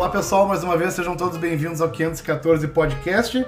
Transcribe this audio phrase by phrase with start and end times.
[0.00, 3.46] Olá pessoal, mais uma vez sejam todos bem-vindos ao 514 Podcast.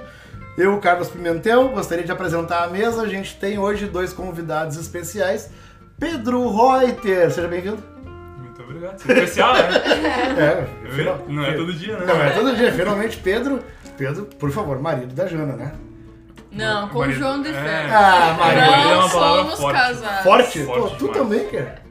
[0.55, 3.01] Eu, Carlos Pimentel, gostaria de apresentar a mesa.
[3.01, 5.49] A gente tem hoje dois convidados especiais.
[5.99, 7.81] Pedro Reuter, seja bem-vindo.
[8.37, 8.93] Muito obrigado.
[8.93, 9.61] É especial, né?
[10.85, 12.05] É, final- Não é todo dia, né?
[12.05, 13.59] Não é todo dia, finalmente Pedro.
[13.97, 15.71] Pedro, por favor, marido da Jana, né?
[16.51, 17.53] Não, com o João de é.
[17.53, 17.89] Fé.
[17.91, 19.79] Ah, Marido é Não uma palavra somos forte.
[19.79, 20.23] casados.
[20.23, 20.63] Forte?
[20.65, 21.82] Forte Pô, tu também, cara.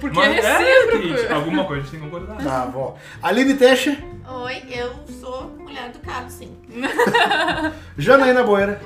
[0.00, 1.08] Porque Mas é é, recíproco.
[1.18, 2.42] gente, alguma coisa a gente tem que concordar.
[2.42, 2.98] Tá bom.
[3.22, 3.98] Aline Teche,
[4.28, 6.56] Oi, eu sou mulher do carro, sim.
[7.98, 8.80] Janaína Boeira.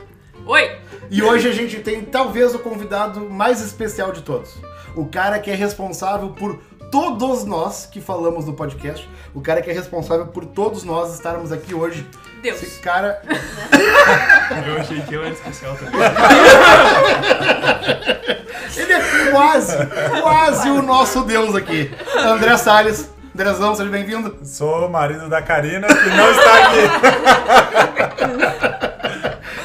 [0.47, 0.77] Oi!
[1.11, 4.57] E hoje a gente tem talvez o convidado mais especial de todos.
[4.97, 6.63] O cara que é responsável por
[6.95, 9.11] todos nós que falamos no podcast.
[9.35, 12.07] O cara que é responsável por todos nós estarmos aqui hoje.
[12.41, 12.63] Deus.
[12.63, 13.21] Esse cara.
[14.65, 16.01] Eu achei que eu era especial também.
[18.77, 19.77] Ele é quase,
[20.23, 21.91] quase o nosso Deus aqui.
[22.17, 23.11] André Salles.
[23.35, 24.39] Andrezão, seja bem-vindo.
[24.45, 26.79] Sou o marido da Karina, que não está aqui.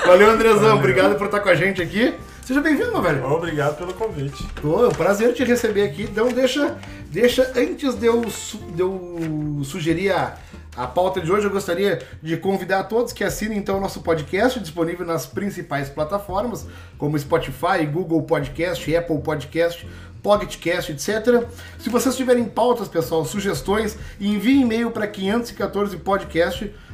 [0.07, 0.77] Valeu, Andrezão.
[0.77, 2.17] Obrigado por estar com a gente aqui.
[2.49, 3.23] Seja bem-vindo, meu velho.
[3.31, 4.43] Obrigado pelo convite.
[4.59, 6.01] Pô, é um prazer te receber aqui.
[6.01, 6.79] Então deixa,
[7.11, 10.35] deixa antes de eu, de eu sugerir a,
[10.75, 14.59] a pauta de hoje, eu gostaria de convidar todos que assinem então o nosso podcast,
[14.59, 16.65] disponível nas principais plataformas,
[16.97, 19.87] como Spotify, Google Podcast, Apple Podcast,
[20.23, 21.47] Pocketcast, etc.
[21.77, 26.88] Se vocês tiverem pautas, pessoal, sugestões, envie e-mail para 514podcast arroba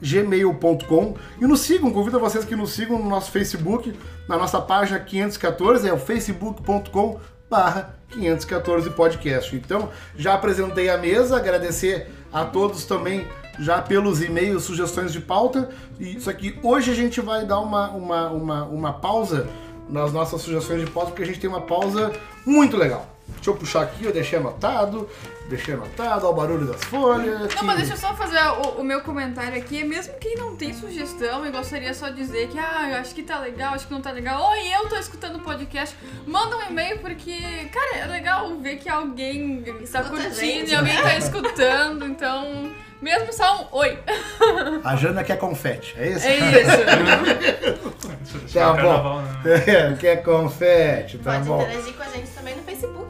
[0.00, 4.98] gmail.com e nos sigam, convido vocês que nos sigam no nosso Facebook, na nossa página
[5.00, 9.54] 514, é o facebook.com barra 514 podcast.
[9.56, 13.26] Então, já apresentei a mesa, agradecer a todos também
[13.58, 15.70] já pelos e-mails, sugestões de pauta.
[15.98, 19.48] E isso aqui, hoje a gente vai dar uma, uma, uma, uma pausa
[19.88, 22.12] nas nossas sugestões de pauta, porque a gente tem uma pausa
[22.46, 23.06] muito legal.
[23.28, 25.08] Deixa eu puxar aqui, eu deixei anotado,
[25.52, 27.40] deixei anotado, ao barulho das folhas.
[27.40, 29.84] Não, que- mas deixa eu só fazer o, o meu comentário aqui.
[29.84, 33.22] Mesmo quem não tem sugestão e gostaria só de dizer que, ah, eu acho que
[33.22, 35.94] tá legal, acho que não tá legal, ou eu tô escutando o podcast,
[36.26, 37.38] manda um e-mail porque,
[37.72, 41.02] cara, é legal ver que alguém está curtindo gente, e alguém né?
[41.02, 43.98] tá escutando, então, mesmo só um oi.
[44.84, 46.26] A Jana quer confete, é isso?
[46.26, 47.92] É isso.
[48.52, 48.76] Tá bom.
[48.76, 49.96] Carnaval, né?
[50.00, 51.62] Quer confete, tá Pode bom.
[51.62, 52.61] interagir com a gente também no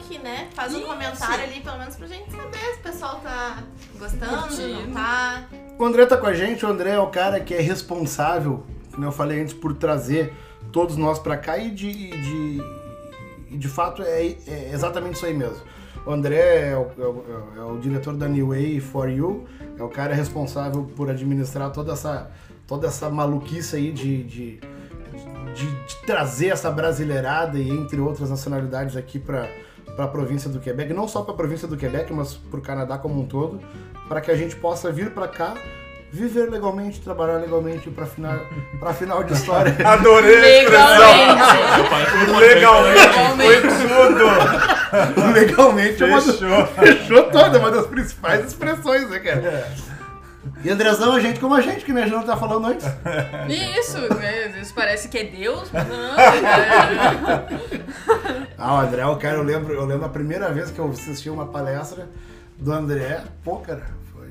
[0.03, 0.47] Facebook, né?
[0.53, 0.87] Faz um Isso.
[0.87, 3.63] comentário ali, pelo menos pra gente saber se o pessoal tá
[3.97, 4.87] gostando, Curtindo.
[4.87, 5.43] não tá.
[5.79, 9.05] O André tá com a gente, o André é o cara que é responsável, como
[9.05, 10.33] eu falei antes, por trazer
[10.71, 15.57] todos nós pra cá e de, de, de fato é, é exatamente isso aí mesmo.
[16.05, 17.23] O André é o, é o-
[17.57, 19.45] é o diretor da New Way for You,
[19.77, 22.29] é o cara responsável por administrar toda essa,
[22.67, 24.59] toda essa maluquice aí de, de,
[25.55, 29.49] de, de trazer essa brasileirada e entre outras nacionalidades aqui para
[29.95, 32.61] para a província do Quebec, não só para a província do Quebec, mas para o
[32.61, 33.59] Canadá como um todo,
[34.07, 35.53] para que a gente possa vir para cá,
[36.11, 38.39] viver legalmente, trabalhar legalmente para final,
[38.79, 39.75] para final de história.
[39.85, 42.39] Adorei a expressão.
[42.39, 43.09] Legalmente.
[43.09, 45.33] Tudo foi tudo.
[45.33, 46.67] legalmente é uma das, Fechou.
[46.77, 49.71] fechou toda, é uma das principais expressões, né, cara?
[50.63, 52.85] E Andrezão, a gente como a gente, que né, a Jana tá falando antes.
[53.77, 54.59] Isso, né?
[54.61, 56.15] Isso parece que é Deus, mas não.
[56.19, 57.47] é-
[58.57, 61.29] Ah, o André, o cara, eu lembro, eu lembro a primeira vez que eu assisti
[61.29, 62.07] uma palestra
[62.57, 64.29] do André, pô, cara, foi,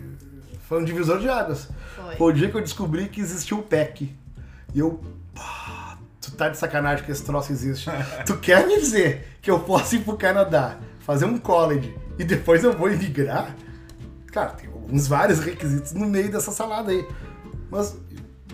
[0.66, 1.69] foi um divisor de águas.
[1.94, 2.16] Foi.
[2.16, 4.16] Foi o dia que eu descobri que existia o PEC.
[4.75, 5.03] E eu,
[5.34, 7.91] pá, tu tá de sacanagem que esse troço existe.
[8.25, 12.65] tu quer me dizer que eu posso ir pro Canadá, fazer um college e depois
[12.65, 13.54] eu vou emigrar?
[14.32, 17.06] Claro, tem alguns vários requisitos no meio dessa salada aí.
[17.70, 17.97] Mas.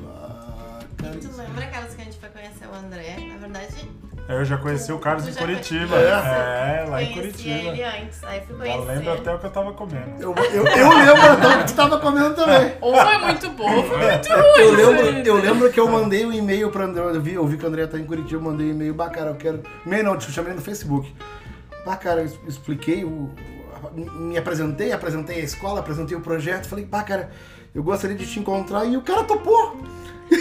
[0.06, 3.16] ah, cara, Tu lembra aquelas que a gente foi conhecer o André?
[3.28, 3.91] Na verdade,
[4.28, 5.97] Eu já conheci o Carlos Tu em Curitiba.
[5.97, 6.15] conheceu?
[6.15, 7.88] É, lá em conhecia ele Curitiba.
[8.04, 8.25] antes.
[8.25, 8.87] Aí fui Eu conhecer.
[8.87, 10.22] lembro até o que eu tava comendo.
[10.22, 12.72] eu, eu, eu lembro então que tu tava comendo também.
[12.81, 14.60] Ou foi muito bom, ou foi muito ruim.
[14.60, 17.03] Eu lembro, eu lembro que eu mandei um e-mail pra André.
[17.03, 18.94] Eu vi, eu vi que o André tá em Curitiba, eu mandei um e-mail.
[18.94, 19.60] Bah, cara, eu quero.
[19.84, 21.12] E-mail não, te chamei no Facebook.
[21.85, 23.31] Bah, cara, eu expliquei, o,
[23.94, 26.66] me apresentei, apresentei a escola, apresentei o projeto.
[26.69, 27.30] Falei, bah, cara,
[27.75, 28.84] eu gostaria de te encontrar.
[28.84, 29.76] E o cara topou.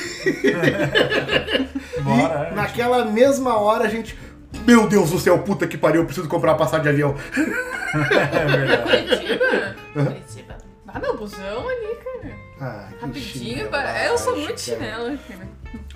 [2.03, 2.55] Bora, e é.
[2.55, 4.17] naquela mesma hora a gente.
[4.65, 7.15] Meu Deus do céu, puta que pariu, eu preciso comprar uma passagem de avião.
[7.93, 8.83] É verdade.
[8.83, 9.45] Curitiba?
[9.93, 10.57] Curitiba.
[10.89, 12.33] Ah, meu busão ali, cara.
[12.59, 13.23] Ah, Rapidinho.
[13.55, 14.57] chinelo, pa- Eu sou muito cara.
[14.57, 15.47] chinelo, cara.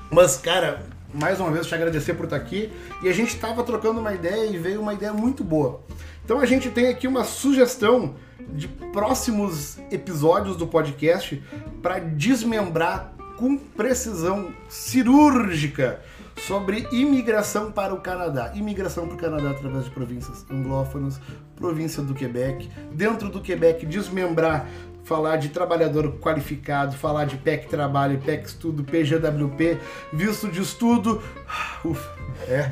[0.10, 0.80] Mas, cara,
[1.14, 2.72] mais uma vez te agradecer por estar aqui.
[3.04, 5.82] E a gente tava trocando uma ideia e veio uma ideia muito boa.
[6.24, 8.16] Então a gente tem aqui uma sugestão
[8.50, 11.42] de próximos episódios do podcast
[11.82, 16.02] para desmembrar com precisão cirúrgica
[16.48, 18.52] sobre imigração para o Canadá.
[18.56, 21.20] Imigração para o Canadá através de províncias anglófonas,
[21.56, 22.70] província do Quebec.
[22.94, 24.68] Dentro do Quebec, desmembrar
[25.12, 29.78] falar de trabalhador qualificado, falar de PEC trabalho, PEC estudo, PGWP,
[30.14, 31.22] visto de estudo.
[31.84, 32.10] Ufa,
[32.48, 32.72] é,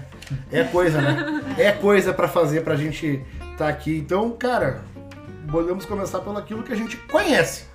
[0.49, 1.43] é coisa, né?
[1.59, 3.21] É coisa pra fazer pra gente
[3.51, 3.97] estar aqui.
[3.97, 4.79] Então, cara,
[5.51, 7.65] podemos começar pelo aquilo que a gente conhece,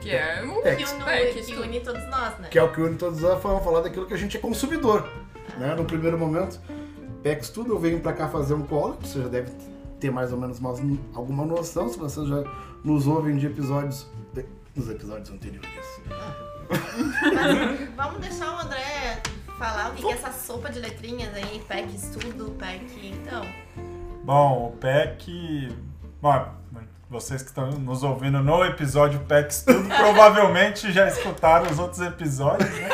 [0.00, 1.62] Que é o É, Que, une, que estudo.
[1.62, 2.48] une todos nós, né?
[2.50, 5.08] que é o que une todos nós, vamos falar daquilo que a gente é consumidor,
[5.56, 5.72] né?
[5.76, 6.58] No primeiro momento,
[7.22, 9.52] PEC estudo, eu venho pra cá fazer um call, você já deve
[10.00, 10.80] ter mais ou menos mais
[11.14, 12.42] alguma noção, se vocês já
[12.82, 14.06] nos ouvem de episódios,
[14.74, 15.68] nos episódios anteriores.
[16.68, 19.22] Mas vamos deixar o André
[19.58, 23.14] falar o que, que é essa sopa de letrinhas aí, PEC estudo, PEC.
[23.14, 23.44] Então,
[24.24, 25.74] Bom, o PEC.
[26.20, 26.46] Bom,
[27.08, 32.70] vocês que estão nos ouvindo no episódio PEC Estudo provavelmente já escutaram os outros episódios,
[32.70, 32.88] né?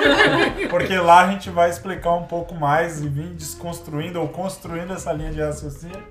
[0.68, 5.12] Porque lá a gente vai explicar um pouco mais e vir desconstruindo ou construindo essa
[5.12, 6.02] linha de raciocínio.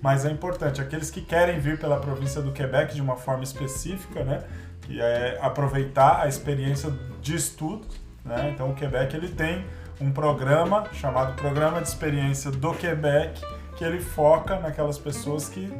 [0.00, 4.24] Mas é importante, aqueles que querem vir pela província do Quebec de uma forma específica,
[4.24, 4.42] né?
[4.82, 8.50] Que é aproveitar a experiência de estudos, né?
[8.54, 9.64] Então o Quebec ele tem
[10.00, 13.42] um programa chamado Programa de Experiência do Quebec,
[13.76, 15.70] que ele foca naquelas pessoas que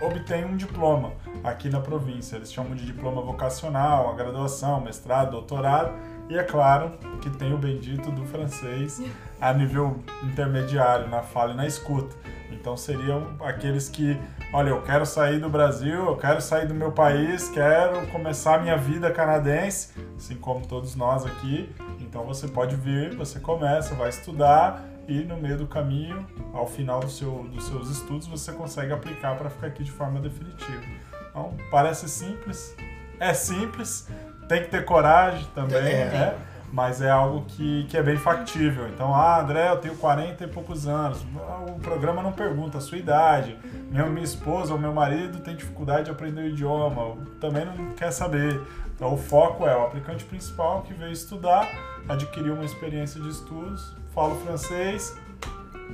[0.00, 1.12] obtêm um diploma
[1.44, 2.36] aqui na província.
[2.36, 5.92] Eles chamam de diploma vocacional, a graduação, mestrado, doutorado,
[6.30, 9.02] e é claro que tem o bendito do francês
[9.40, 12.16] a nível intermediário, na fala e na escuta.
[12.50, 14.18] Então seriam aqueles que,
[14.52, 18.58] olha, eu quero sair do Brasil, eu quero sair do meu país, quero começar a
[18.58, 21.70] minha vida canadense, assim como todos nós aqui.
[22.00, 27.00] Então você pode vir, você começa, vai estudar e no meio do caminho, ao final
[27.00, 30.82] do seu, dos seus estudos, você consegue aplicar para ficar aqui de forma definitiva.
[31.30, 32.74] Então parece simples,
[33.18, 34.08] é simples,
[34.48, 36.04] tem que ter coragem também, É.
[36.06, 36.34] né?
[36.72, 38.88] Mas é algo que, que é bem factível.
[38.88, 41.24] Então, ah, André, eu tenho 40 e poucos anos.
[41.68, 43.56] O programa não pergunta a sua idade.
[43.90, 47.16] Minha, minha esposa ou meu marido tem dificuldade de aprender o idioma.
[47.40, 48.60] Também não quer saber.
[48.94, 51.68] Então, o foco é o aplicante principal que veio estudar,
[52.08, 55.16] adquiriu uma experiência de estudos, fala o francês,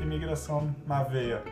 [0.00, 1.42] imigração na veia.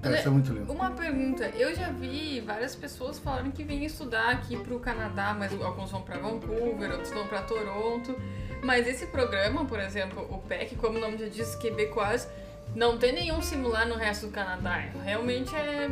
[0.00, 0.70] Deve ser muito lindo.
[0.70, 5.52] Uma pergunta, eu já vi várias pessoas falando que vêm estudar aqui pro Canadá, mas
[5.60, 8.14] alguns vão pra Vancouver, outros vão pra Toronto.
[8.62, 12.28] Mas esse programa, por exemplo, o PEC, como o nome já diz, Quebecois,
[12.74, 14.84] não tem nenhum similar no resto do Canadá.
[15.04, 15.88] Realmente é,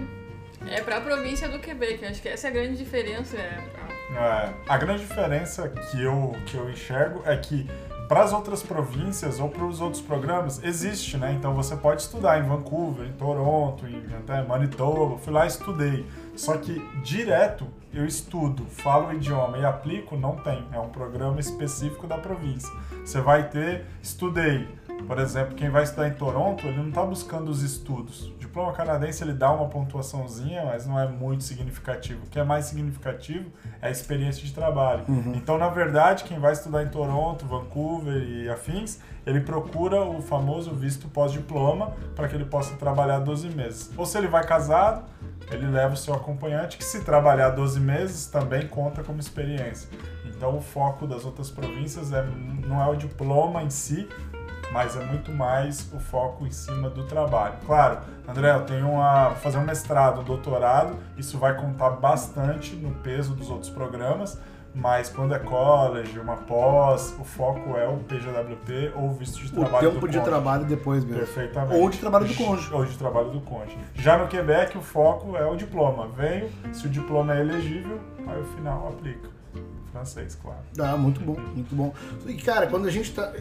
[0.69, 2.05] é pra província do Quebec.
[2.05, 3.37] Acho que essa é a grande diferença.
[3.37, 7.69] É pra- É, a grande diferença que eu, que eu enxergo é que
[8.09, 11.32] para as outras províncias ou para os outros programas existe, né?
[11.38, 15.19] Então você pode estudar em Vancouver, em Toronto, em até Manitoba.
[15.19, 16.06] Fui lá e estudei.
[16.35, 20.64] Só que direto eu estudo, falo o idioma e aplico, não tem.
[20.73, 22.70] É um programa específico da província.
[23.05, 24.69] Você vai ter, estudei.
[25.06, 28.26] Por exemplo, quem vai estudar em Toronto, ele não está buscando os estudos.
[28.26, 32.25] O diploma canadense ele dá uma pontuaçãozinha, mas não é muito significativo.
[32.26, 33.50] O que é mais significativo
[33.81, 35.05] é a experiência de trabalho.
[35.37, 40.75] Então, na verdade, quem vai estudar em Toronto, Vancouver e afins, ele procura o famoso
[40.75, 43.90] visto pós-diploma para que ele possa trabalhar 12 meses.
[43.96, 45.05] Ou se ele vai casado,
[45.50, 49.89] ele leva o seu acompanhante, que se trabalhar 12 meses também conta como experiência.
[50.25, 52.23] Então, o foco das outras províncias é,
[52.67, 54.09] não é o diploma em si,
[54.73, 57.55] mas é muito mais o foco em cima do trabalho.
[57.67, 62.95] Claro, André, eu tenho uma fazer um mestrado, um doutorado, isso vai contar bastante no
[62.97, 64.38] peso dos outros programas,
[64.80, 69.47] mas quando é college, uma pós, o foco é o PGWP ou o visto de
[69.49, 70.25] O trabalho tempo do de cônjuge.
[70.30, 71.18] trabalho depois mesmo.
[71.18, 71.80] Perfeitamente.
[71.80, 72.73] Ou de trabalho do cônjuge.
[72.73, 73.78] Ou de trabalho do cônjuge.
[73.94, 76.08] Já no Quebec, o foco é o diploma.
[76.16, 79.28] Venho, se o diploma é elegível, aí o final aplica.
[79.92, 80.61] Francês, claro.
[80.78, 81.92] Ah, muito bom, muito bom.
[82.26, 83.32] E cara, quando a gente tá.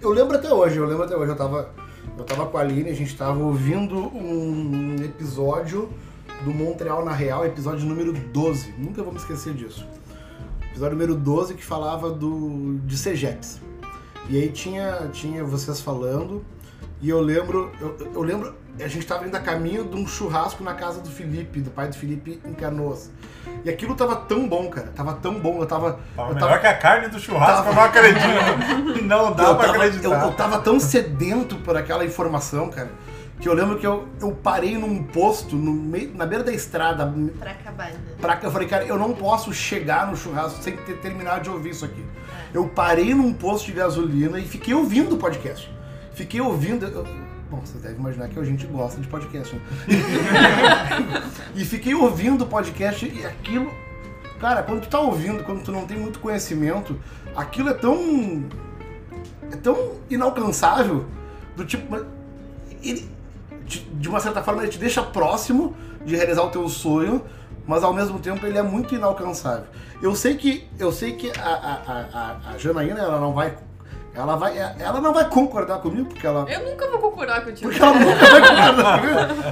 [0.00, 1.70] Eu lembro até hoje, eu lembro até hoje, eu tava.
[2.16, 5.90] Eu tava com a Aline, a gente tava ouvindo um episódio
[6.44, 8.72] do Montreal na Real, episódio número 12.
[8.78, 9.86] Nunca vou me esquecer disso.
[10.78, 13.60] Episódio número 12 que falava do de CEGEPS.
[14.28, 16.44] E aí tinha, tinha vocês falando,
[17.02, 20.62] e eu lembro, eu, eu lembro, a gente tava indo a caminho de um churrasco
[20.62, 23.10] na casa do Felipe, do pai do Felipe em Canoas.
[23.64, 24.86] E aquilo tava tão bom, cara.
[24.94, 25.60] Tava tão bom.
[25.60, 25.98] Eu tava.
[26.14, 29.02] Tava eu melhor que a carne do churrasco, Tava- eu não acredito.
[29.02, 30.04] Não dá eu pra tava, acreditar.
[30.04, 32.90] eu, eu tava tão sedento por aquela informação, cara,
[33.40, 37.12] que eu lembro que eu, eu parei num posto no meio, na beira da estrada.
[37.38, 37.98] Pra acabar, né?
[38.20, 41.70] Pra, eu falei, cara, eu não posso chegar no churrasco sem ter terminado de ouvir
[41.70, 42.04] isso aqui.
[42.52, 45.70] Eu parei num posto de gasolina e fiquei ouvindo o podcast.
[46.14, 46.84] Fiquei ouvindo.
[46.86, 47.04] eu-
[47.48, 49.62] bom, vocês devem imaginar que a gente gosta de podcast, né?
[51.54, 53.70] e fiquei ouvindo o podcast e aquilo.
[54.40, 56.98] Cara, quando tu tá ouvindo, quando tu não tem muito conhecimento,
[57.36, 58.44] aquilo é tão.
[59.52, 61.06] É tão inalcançável.
[61.56, 61.94] Do tipo.
[62.82, 63.08] Ele,
[63.68, 67.24] de de uma certa forma, ele te deixa próximo, de realizar o teu sonho,
[67.66, 69.66] mas ao mesmo tempo ele é muito inalcançável.
[70.02, 73.54] Eu sei que eu sei que a, a, a, a Janaína ela não vai
[74.14, 77.68] ela vai ela não vai concordar comigo porque ela Eu nunca vou concordar contigo.
[77.70, 79.44] porque ela nunca vai concordar comigo.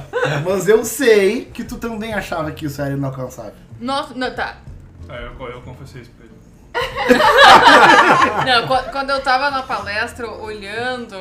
[0.49, 3.53] Mas eu sei que tu também achava que isso era inalcançável.
[3.79, 4.57] Nossa, não, tá.
[5.07, 6.35] Aí eu, eu confessei isso pra ele.
[8.45, 11.15] Não, qu- quando eu tava na palestra olhando,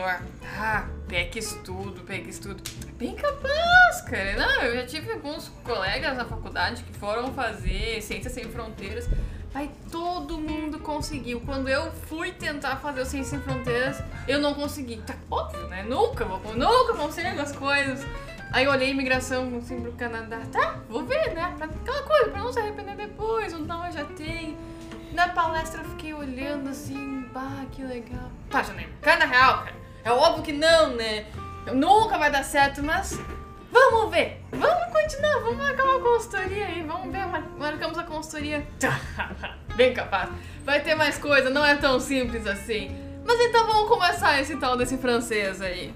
[0.58, 2.62] ah, PEC estudo, PEC estudo.
[2.98, 4.36] Bem capaz, cara.
[4.36, 9.08] Não, eu já tive alguns colegas na faculdade que foram fazer Ciências Sem Fronteiras.
[9.54, 11.40] Aí todo mundo conseguiu.
[11.40, 14.96] Quando eu fui tentar fazer o Ciências Sem Fronteiras, eu não consegui.
[14.98, 15.84] Tá óbvio, né?
[15.84, 18.04] Nunca vou, nunca consigo as coisas.
[18.52, 20.40] Aí eu olhei imigração assim pro Canadá.
[20.50, 21.54] Tá, vou ver, né?
[21.56, 23.52] Pra, aquela coisa, pra não se arrepender depois.
[23.52, 24.56] Ou não, eu já tenho.
[25.12, 28.30] Na palestra eu fiquei olhando assim, bah, que legal.
[28.50, 29.85] Tá, Janeiro, cai na real, cara.
[30.06, 31.26] É óbvio que não, né?
[31.74, 33.18] Nunca vai dar certo, mas
[33.72, 34.40] vamos ver.
[34.52, 38.64] Vamos continuar, vamos marcar uma consultoria aí, vamos ver, mar- marcamos a consultoria.
[38.78, 39.00] Tá,
[39.74, 40.30] Bem capaz.
[40.64, 42.96] Vai ter mais coisa, não é tão simples assim.
[43.26, 45.92] Mas então vamos começar esse tal desse francês aí.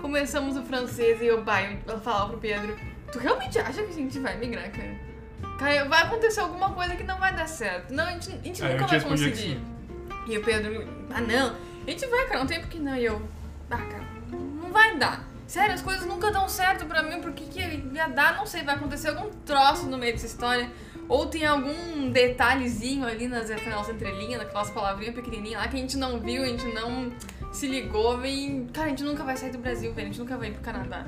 [0.00, 2.78] Começamos o francês e eu, bah, eu falava pro Pedro,
[3.10, 4.96] tu realmente acha que a gente vai migrar, cara?
[5.58, 7.92] Cara, vai acontecer alguma coisa que não vai dar certo.
[7.92, 9.60] Não, a gente, a gente eu nunca vai que conseguir.
[10.28, 12.94] E o Pedro, ah não, a gente vai, cara, não tem porque não.
[12.94, 13.20] E eu,
[13.70, 15.24] ah, cara, não vai dar.
[15.46, 18.74] Sério, as coisas nunca dão certo pra mim, porque que ia dar, não sei, vai
[18.74, 20.70] acontecer algum troço no meio dessa história.
[21.08, 25.96] Ou tem algum detalhezinho ali nas, naquelas entrelinhas, naquelas palavrinhas pequenininhas lá que a gente
[25.96, 27.10] não viu, a gente não
[27.50, 30.36] se ligou e, cara, a gente nunca vai sair do Brasil, velho, a gente nunca
[30.36, 31.06] vai ir pro Canadá.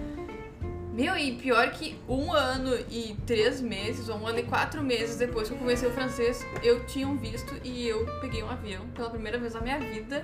[0.94, 5.16] Meu, e pior que um ano e três meses, ou um ano e quatro meses
[5.16, 8.86] depois que eu comecei o francês, eu tinha um visto e eu peguei um avião
[8.94, 10.22] pela primeira vez na minha vida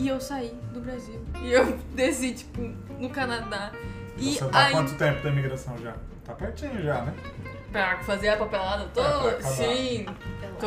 [0.00, 1.20] e eu saí do Brasil.
[1.42, 2.60] E eu desci, tipo,
[2.98, 3.70] no Canadá.
[4.16, 5.94] E Você tá há aí, quanto tempo da imigração já?
[6.24, 7.12] Tá pertinho já, né?
[7.72, 9.42] pra fazer a papelada É, toda, acabar.
[9.52, 10.04] sim,
[10.58, 10.66] tô,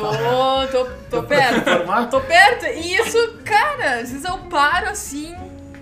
[0.68, 1.70] tô, tô perto.
[2.10, 2.64] Tô perto.
[2.64, 5.34] E isso, cara, às vezes eu paro assim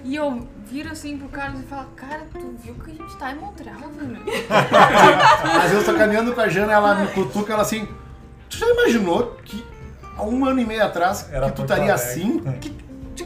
[0.05, 3.31] e eu viro assim pro Carlos e falo, cara, tu viu que a gente tá
[3.31, 4.19] em Montreal, velho?
[5.63, 7.87] Às vezes eu tô caminhando com a Jana, ela me cutuca, ela assim.
[8.51, 9.65] Tu já imaginou que
[10.17, 12.43] há um ano e meio atrás Era que tu estaria assim?
[12.47, 12.53] É.
[12.59, 12.71] Que,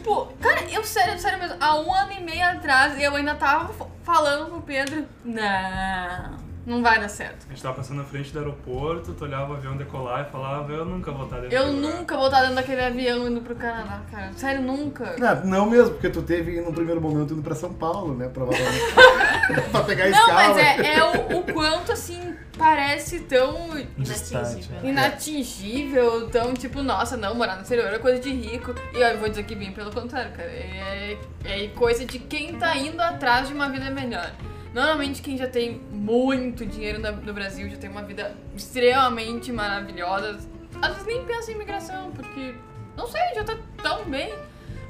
[0.07, 3.75] tipo, cara, eu sério, sério mesmo, há um ano e meio atrás eu ainda tava
[4.05, 7.47] falando pro Pedro, não, não vai dar certo.
[7.47, 10.73] A gente tava passando na frente do aeroporto, tu olhava o avião decolar e falava,
[10.73, 13.41] eu nunca vou estar dentro Eu daquele lugar." nunca vou estar dentro daquele avião indo
[13.41, 14.33] pro Canadá, cara.
[14.35, 15.15] Sério, nunca.
[15.19, 18.29] Não, não mesmo, porque tu teve no primeiro momento indo pra São Paulo, né?
[18.29, 18.81] Provavelmente.
[19.71, 20.49] pra pegar a Não, escala.
[20.49, 24.69] mas é, é o, o quanto, assim, parece tão Distante.
[24.69, 24.83] Inatingível.
[24.83, 24.89] né?
[24.91, 28.75] inatingível, tão tipo, nossa, não, morar no exterior é coisa de rico.
[28.93, 30.49] E ó, eu vou dizer que bem pelo contrário, cara.
[30.49, 34.31] É, é coisa de quem tá indo atrás de uma vida melhor.
[34.77, 40.39] Normalmente quem já tem muito dinheiro no Brasil já tem uma vida extremamente maravilhosa.
[40.83, 42.55] Às vezes nem pensa em imigração, porque,
[42.95, 44.35] não sei, já tá tão bem.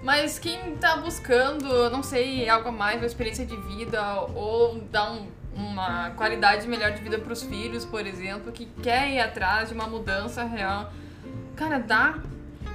[0.02, 5.12] Mas quem tá buscando, não sei, algo a mais, uma experiência de vida, ou dar
[5.12, 9.74] um- uma qualidade melhor de vida pros filhos, por exemplo, que quer ir atrás de
[9.76, 10.92] uma mudança real,
[11.54, 12.18] cara, dá.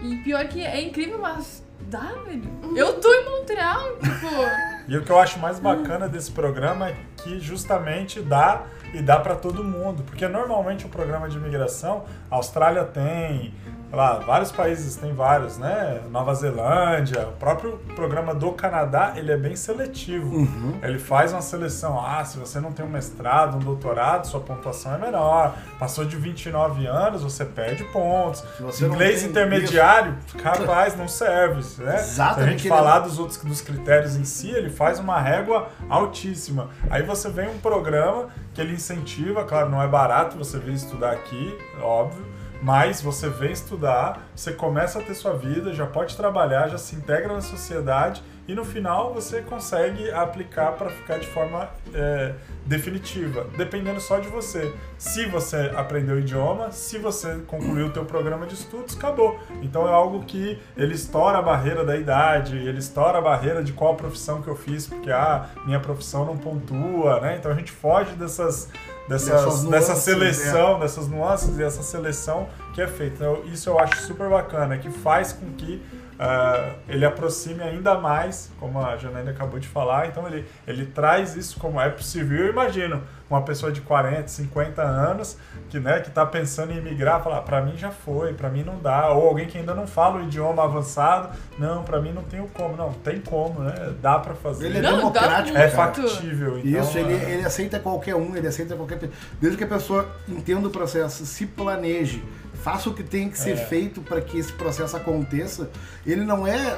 [0.02, 1.61] E pior que é incrível, mas
[1.92, 2.50] dá, velho.
[2.76, 4.28] Eu tô em Montreal, tipo.
[4.88, 9.18] E o que eu acho mais bacana desse programa é que justamente dá e dá
[9.20, 13.54] para todo mundo, porque normalmente o programa de imigração, a Austrália tem,
[13.98, 16.02] lá, vários países tem vários, né?
[16.10, 20.36] Nova Zelândia, o próprio programa do Canadá, ele é bem seletivo.
[20.36, 20.80] Uhum.
[20.82, 24.96] Ele faz uma seleção, ah, se você não tem um mestrado, um doutorado, sua pontuação
[24.96, 25.56] é menor.
[25.80, 28.44] Passou de 29 anos, você perde pontos.
[28.60, 31.62] Você Inglês intermediário, capaz, não serve, né?
[31.64, 35.20] Se a Exatamente, gente ele- falar dos outros dos critérios em si, ele faz uma
[35.20, 36.70] régua altíssima.
[36.90, 41.12] Aí você vem um programa que ele incentiva, claro, não é barato você vir estudar
[41.12, 42.26] aqui, óbvio,
[42.62, 46.96] mas você vem estudar, você começa a ter sua vida, já pode trabalhar, já se
[46.96, 52.34] integra na sociedade e no final você consegue aplicar para ficar de forma é,
[52.66, 54.74] definitiva, dependendo só de você.
[54.98, 59.40] Se você aprendeu o idioma, se você concluiu o teu programa de estudos, acabou.
[59.62, 63.74] Então é algo que ele estoura a barreira da idade, ele estoura a barreira de
[63.74, 67.38] qual profissão que eu fiz, porque ah, minha profissão não pontua, né?
[67.38, 68.70] Então a gente foge dessas
[69.08, 73.16] dessas, Dessas dessa nuances, seleção, dessas nuances e essa seleção que é feita.
[73.16, 75.82] Então, isso eu acho super bacana, que faz com que
[76.24, 80.08] ah, ele aproxime ainda mais, como a Janaína acabou de falar.
[80.08, 82.46] Então ele, ele traz isso como é possível.
[82.46, 83.02] Eu imagino,
[83.36, 85.38] uma pessoa de 40, 50 anos
[85.70, 88.78] que, né, que tá pensando em imigrar, falar, pra mim já foi, pra mim não
[88.80, 89.10] dá.
[89.12, 92.76] Ou alguém que ainda não fala o idioma avançado, não, pra mim não tem como.
[92.76, 93.94] Não, tem como, né?
[94.02, 94.66] Dá pra fazer.
[94.68, 95.58] Ele é Não, democrático.
[95.58, 96.60] É factível.
[96.60, 99.18] Então, Isso, ele, é- ele aceita qualquer um, ele aceita qualquer pessoa.
[99.40, 102.24] Desde que a pessoa entenda o processo, se planeje,
[102.64, 103.56] faça o que tem que ser É.
[103.56, 105.70] feito para que esse processo aconteça,
[106.06, 106.78] ele não é.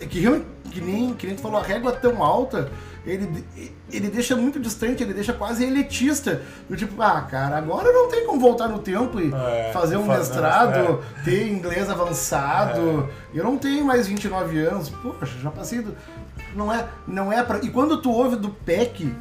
[0.00, 0.22] é que,
[0.70, 2.70] que, nem, que nem tu falou, a régua é tão alta,
[3.06, 3.44] ele,
[3.90, 6.42] ele deixa muito distante, ele deixa quase elitista.
[6.68, 10.06] Do tipo, ah, cara, agora não tem como voltar no tempo e É, fazer um
[10.06, 13.08] fazer- mestrado, ter inglês avançado.
[13.32, 15.94] Eu não tenho mais 29 anos, poxa, já passei do.
[16.54, 17.58] Não é, não é pra.
[17.58, 19.14] E quando tu ouve do PEC,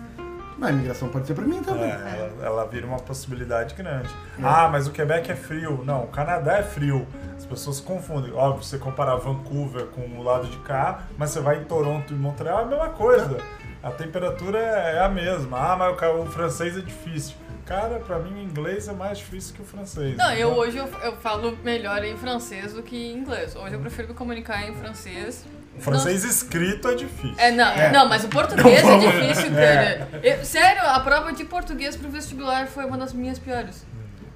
[0.62, 1.84] a imigração pode ser pra mim também.
[1.92, 4.10] É, ela, ela vira uma possibilidade grande.
[4.42, 5.84] Ah, mas o Quebec é frio.
[5.86, 7.06] Não, o Canadá é frio.
[7.38, 8.32] As pessoas confundem.
[8.34, 12.16] Óbvio, você comparar Vancouver com o lado de cá, mas você vai em Toronto e
[12.16, 13.38] Montreal, é a mesma coisa.
[13.86, 15.60] A temperatura é a mesma.
[15.74, 17.36] Ah, mas o francês é difícil.
[17.68, 20.18] Cara, pra mim o inglês é mais difícil que o francês.
[20.18, 23.56] Não, eu Então, hoje eu, eu falo melhor em francês do que em inglês.
[23.56, 25.46] Hoje eu prefiro me comunicar em francês.
[25.78, 27.36] O francês escrito é difícil.
[27.38, 27.92] É, não, É.
[27.92, 30.10] não, mas o português Não é difícil, cara.
[30.24, 33.86] Eu- sério, a prova de português pro vestibular foi uma das minhas piores.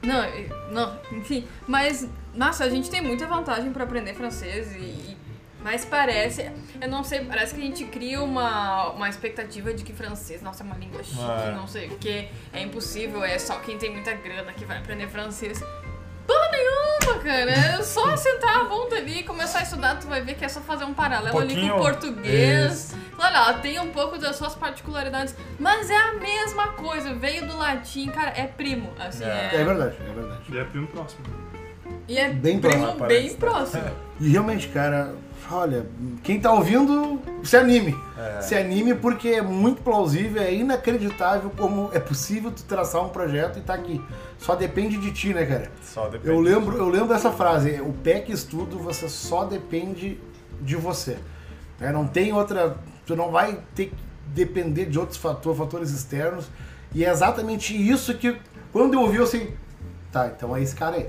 [0.03, 0.23] Não,
[0.71, 1.47] não, enfim.
[1.67, 4.79] Mas, nossa, a gente tem muita vantagem pra aprender francês e.
[4.79, 5.17] e-
[5.63, 6.51] mas parece,
[6.81, 10.63] eu não sei, parece que a gente cria uma, uma expectativa de que francês, nossa,
[10.63, 11.51] é uma língua chique, É.
[11.51, 15.07] não sei o que, é impossível, é só quem tem muita grana que vai aprender
[15.09, 15.59] francês.
[16.25, 17.49] Porra nenhuma, cara.
[17.51, 20.47] É só sentar a bunda ali e começar a estudar, tu vai ver que é
[20.49, 22.95] só fazer um paralelo ali com o português.
[23.15, 27.15] Claro, ela tem um pouco das suas particularidades, mas é a mesma coisa.
[27.15, 28.93] Veio do latim, cara, é primo.
[28.99, 29.49] Assim, É.
[29.53, 29.55] é.
[29.55, 30.41] É verdade, é verdade.
[30.53, 31.23] E é primo próximo.
[32.07, 33.83] E é Bem primo próximo, bem próximo.
[34.19, 35.13] E realmente, cara,
[35.51, 35.85] olha,
[36.23, 37.95] quem tá ouvindo, se anime.
[38.17, 38.41] É.
[38.41, 43.59] Se anime porque é muito plausível, é inacreditável como é possível tu traçar um projeto
[43.59, 44.01] e tá aqui.
[44.39, 45.71] Só depende de ti, né, cara?
[45.83, 46.29] Só depende.
[46.29, 50.19] Eu lembro, eu lembro essa frase, o PEC estudo, você só depende
[50.61, 51.17] de você.
[51.79, 51.91] né?
[51.91, 52.75] Não tem outra.
[53.05, 53.95] Tu não vai ter que
[54.27, 56.47] depender de outros fatores, fatores externos.
[56.93, 58.35] E é exatamente isso que,
[58.71, 59.49] quando eu ouvi, eu assim,
[60.11, 61.07] tá, então é esse cara aí.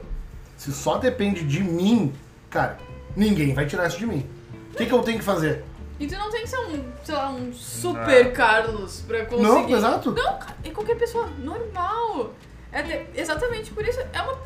[0.60, 2.12] Se só depende de mim,
[2.50, 2.76] cara,
[3.16, 4.28] ninguém vai tirar isso de mim.
[4.70, 5.64] O que, que eu tenho que fazer?
[5.98, 9.42] E tu não tem que ser um, sei lá, um super Carlos pra conseguir.
[9.42, 10.10] Não, exato.
[10.10, 12.34] Não, cara, é qualquer pessoa normal.
[12.70, 14.00] É de- exatamente por isso.
[14.12, 14.38] É uma.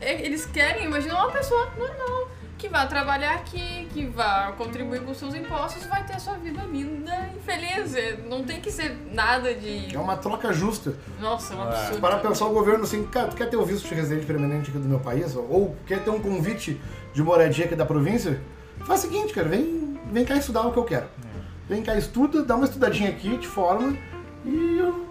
[0.00, 5.12] é- eles querem, imagina uma pessoa normal que vai trabalhar aqui, que vai contribuir com
[5.14, 7.94] seus impostos, vai ter a sua vida linda e feliz.
[7.94, 9.94] É, Não tem que ser nada de.
[9.94, 10.94] É uma troca justa.
[11.20, 11.68] Nossa, é um É.
[11.68, 12.00] absurdo.
[12.00, 14.78] Para pensar o governo assim, cara, tu quer ter o visto de residente permanente aqui
[14.78, 15.34] do meu país?
[15.36, 16.80] Ou quer ter um convite
[17.12, 18.40] de moradia aqui da província?
[18.86, 21.06] Faz o seguinte, cara, vem, vem cá estudar o que eu quero.
[21.68, 23.96] Vem cá, estuda, dá uma estudadinha aqui, te forma
[24.44, 25.04] e eu-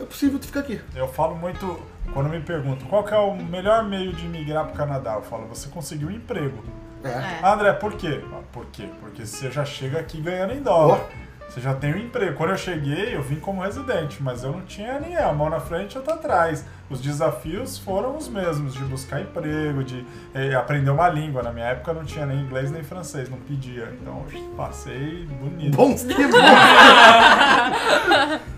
[0.00, 0.80] é possível tu ficar aqui.
[0.94, 1.78] Eu falo muito,
[2.14, 5.46] quando me perguntam qual que é o melhor meio de migrar pro Canadá, eu falo,
[5.46, 6.62] você conseguiu um emprego.
[7.04, 7.08] É.
[7.08, 7.38] É.
[7.42, 8.20] Ah, André, por quê?
[8.32, 8.88] Ah, por quê?
[9.00, 11.00] Porque você já chega aqui ganhando em dólar.
[11.48, 12.36] Você já tem um emprego.
[12.36, 15.58] Quando eu cheguei, eu vim como residente, mas eu não tinha nem a mão na
[15.58, 16.62] frente e outra atrás.
[16.90, 21.42] Os desafios foram os mesmos, de buscar emprego, de eh, aprender uma língua.
[21.42, 23.94] Na minha época não tinha nem inglês nem francês, não pedia.
[24.00, 24.24] Então
[24.58, 25.74] passei bonito.
[25.74, 26.38] Bons tempos.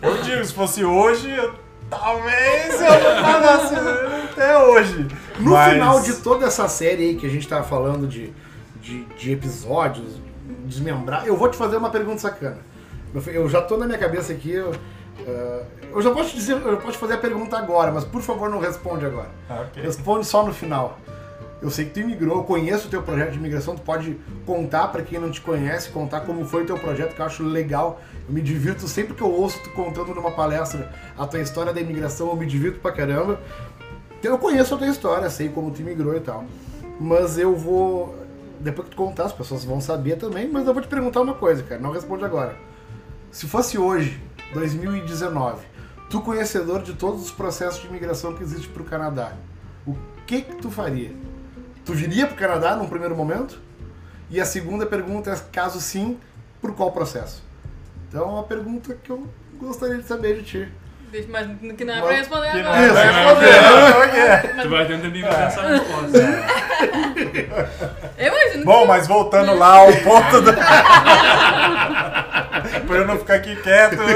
[0.03, 1.55] Eu digo, se fosse hoje, eu-
[1.89, 3.75] talvez eu não pagasse
[4.33, 5.07] até hoje.
[5.41, 8.33] No Mas- final de toda essa série aí que a gente tava falando de,
[8.81, 10.21] de, de episódios,
[10.65, 12.59] desmembrar, eu vou te fazer uma pergunta sacana.
[13.27, 14.73] Eu, já tô na minha cabeça aqui, eu,
[15.27, 18.49] eh, eu já posso te dizer, eu posso fazer a pergunta agora, mas por favor
[18.49, 19.29] não responde agora.
[19.49, 19.83] Ah, ok.
[19.83, 20.99] Responde só no final.
[21.61, 24.89] Eu sei que tu imigrou, eu conheço o teu projeto de imigração, tu pode contar
[24.89, 28.01] pra quem não te conhece, contar como foi o teu projeto, que eu acho legal.
[28.27, 31.81] Eu me divirto sempre que eu ouço tu contando numa palestra a tua história da
[31.81, 33.39] imigração, eu me divirto pra caramba.
[34.23, 36.45] Eu conheço a tua história, sei como tu imigrou e tal.
[37.01, 38.15] Mas eu vou.
[38.61, 41.33] Depois que tu contar, as pessoas vão saber também, mas eu vou te perguntar uma
[41.33, 42.55] coisa, cara, não responde agora.
[43.33, 45.65] Se fosse hoje, 2019,
[46.11, 49.33] tu conhecedor de todos os processos de imigração que existe pro Canadá,
[49.87, 51.15] o que que tu faria?
[51.87, 53.59] Tu viria pro Canadá num primeiro momento?
[54.29, 56.19] E a segunda pergunta é, caso sim,
[56.61, 57.43] por qual processo?
[58.09, 59.27] Então é uma pergunta que eu
[59.59, 60.73] gostaria de saber de ti.
[61.29, 61.47] Mas
[61.77, 62.87] que não é pra responder agora.
[62.87, 64.63] Isso, é, responder.
[64.63, 66.19] Tu vai dentro de mim pra essa resposta.
[68.17, 70.53] Eu imagino Bom, que- mas voltando lá ao ponto do.
[72.87, 74.07] pra eu não ficar aqui quieto, todo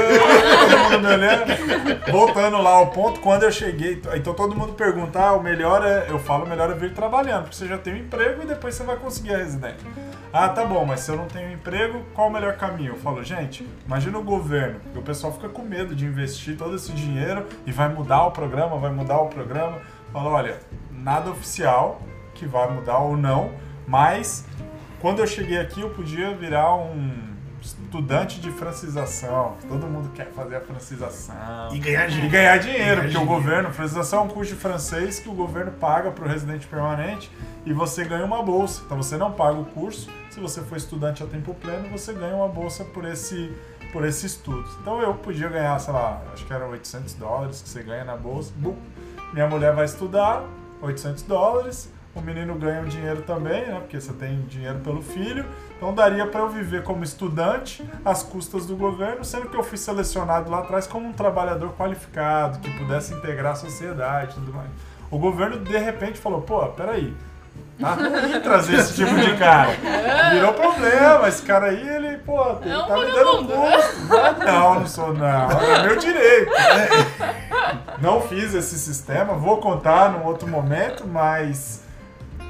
[0.79, 1.45] mundo me olhando.
[2.11, 6.05] Voltando lá ao ponto, quando eu cheguei, então todo mundo pergunta, ah, o melhor é,
[6.09, 8.73] eu falo, o melhor é vir trabalhando, porque você já tem um emprego e depois
[8.75, 9.87] você vai conseguir a residência.
[10.37, 12.91] Ah, tá bom, mas se eu não tenho emprego, qual o melhor caminho?
[12.91, 16.91] Eu falo, gente, imagina o governo, o pessoal fica com medo de investir todo esse
[16.91, 19.79] dinheiro e vai mudar o programa, vai mudar o programa.
[20.11, 20.59] Fala, olha,
[20.91, 22.01] nada oficial
[22.33, 23.53] que vai mudar ou não,
[23.87, 24.45] mas
[24.99, 27.34] quando eu cheguei aqui eu podia virar um
[27.95, 31.73] estudante de francização, todo mundo quer fazer a francização.
[31.73, 32.31] E ganhar E dinheiro.
[32.31, 35.71] ganhar dinheiro, Ganhar porque o governo, francização é um curso de francês que o governo
[35.71, 37.31] paga para o residente permanente
[37.65, 38.81] e você ganha uma bolsa.
[38.85, 42.35] Então você não paga o curso, se você for estudante a tempo pleno, você ganha
[42.35, 43.53] uma bolsa por esse,
[43.93, 44.67] por esse estudo.
[44.81, 48.17] Então eu podia ganhar, sei lá, acho que era 800 dólares que você ganha na
[48.17, 48.51] bolsa.
[48.57, 48.75] Bum.
[49.33, 50.43] Minha mulher vai estudar,
[50.81, 51.89] 800 dólares.
[52.13, 53.77] O menino ganha um dinheiro também, né?
[53.79, 55.45] Porque você tem dinheiro pelo filho.
[55.77, 59.77] Então daria para eu viver como estudante às custas do governo, sendo que eu fui
[59.77, 64.69] selecionado lá atrás como um trabalhador qualificado, que pudesse integrar a sociedade e tudo mais.
[65.11, 67.13] O governo de repente falou: pô, peraí.
[67.79, 69.71] Tá ruim trazer esse tipo de cara.
[70.31, 71.27] Virou problema.
[71.27, 74.45] Esse cara aí, ele, pô, ele É um tá me dando custo.
[74.45, 75.51] Não, não sou, não.
[75.51, 76.51] É meu direito.
[78.01, 81.83] Não fiz esse sistema, vou contar num outro momento, mas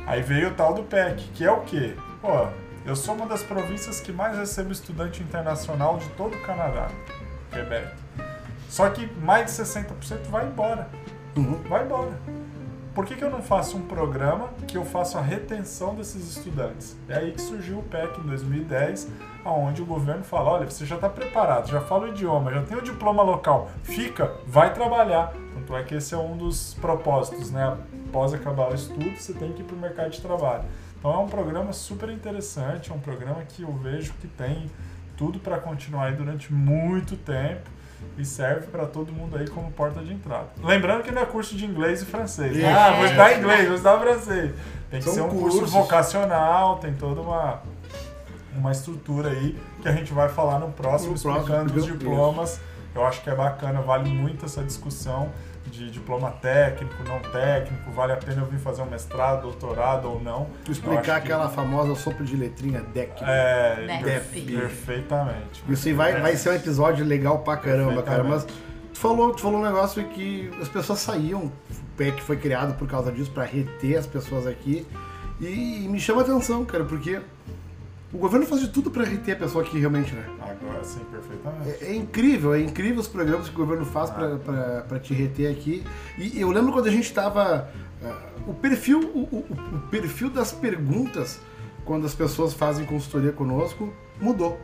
[0.05, 1.95] aí veio o tal do PEC, que é o quê?
[2.21, 2.47] Pô,
[2.85, 6.87] eu sou uma das províncias que mais recebe estudante internacional de todo o Canadá,
[7.51, 7.91] Quebec.
[8.69, 10.87] Só que mais de 60% vai embora.
[11.35, 11.61] Uhum.
[11.67, 12.11] Vai embora.
[12.93, 16.95] Por que, que eu não faço um programa que eu faço a retenção desses estudantes?
[17.09, 19.09] É aí que surgiu o PEC em 2010,
[19.43, 22.77] onde o governo fala, olha, você já está preparado, já fala o idioma, já tem
[22.77, 25.33] o diploma local, fica, vai trabalhar.
[25.55, 27.77] Tanto é que esse é um dos propósitos, né?
[28.07, 30.63] Após acabar o estudo, você tem que ir para o mercado de trabalho.
[31.05, 34.71] Então é um programa super interessante, é um programa que eu vejo que tem
[35.15, 37.69] tudo para continuar aí durante muito tempo
[38.17, 40.47] e serve para todo mundo aí como porta de entrada.
[40.63, 42.57] Lembrando que não é curso de inglês e francês.
[42.57, 42.73] né?
[42.73, 44.51] Ah, vou estudar inglês, vou estudar francês.
[44.89, 45.71] Tem que São ser um curso cursos.
[45.75, 47.61] vocacional, tem toda uma,
[48.55, 51.97] uma estrutura aí que a gente vai falar no próximo, No próximo, explicando os meu
[51.97, 52.59] diplomas.
[52.95, 55.29] Eu acho que é bacana, vale muito essa discussão
[55.75, 60.21] de diploma técnico, não técnico, vale a pena eu vir fazer um mestrado, doutorado ou
[60.21, 60.47] não.
[60.63, 63.11] Tu explicar acho que- aquela famosa sopa de letrinha DEC.
[63.23, 64.31] É, Def.
[64.45, 65.63] perfeitamente.
[65.69, 68.23] Isso aí vai, vai ser um episódio legal pra caramba, cara.
[68.23, 71.45] Mas tu falou, tu falou um negócio que as pessoas saíam.
[71.45, 71.51] O
[71.97, 74.85] PEC foi criado por causa disso, pra reter as pessoas aqui.
[75.39, 77.21] E, e me chama a atenção, cara, porque
[78.15, 80.25] o governo faz de tudo pra reter a pessoa aqui realmente, né?
[80.39, 81.83] Agora sim, perfeitamente.
[81.83, 84.37] É, é incrível, é incrível os programas que o governo faz pra,
[84.87, 85.83] pra te reter aqui.
[86.17, 87.69] E eu lembro quando a gente tava.
[88.03, 91.39] ah, o, perfil, o, o- o perfil das perguntas,
[91.83, 94.59] quando as pessoas fazem consultoria conosco, mudou.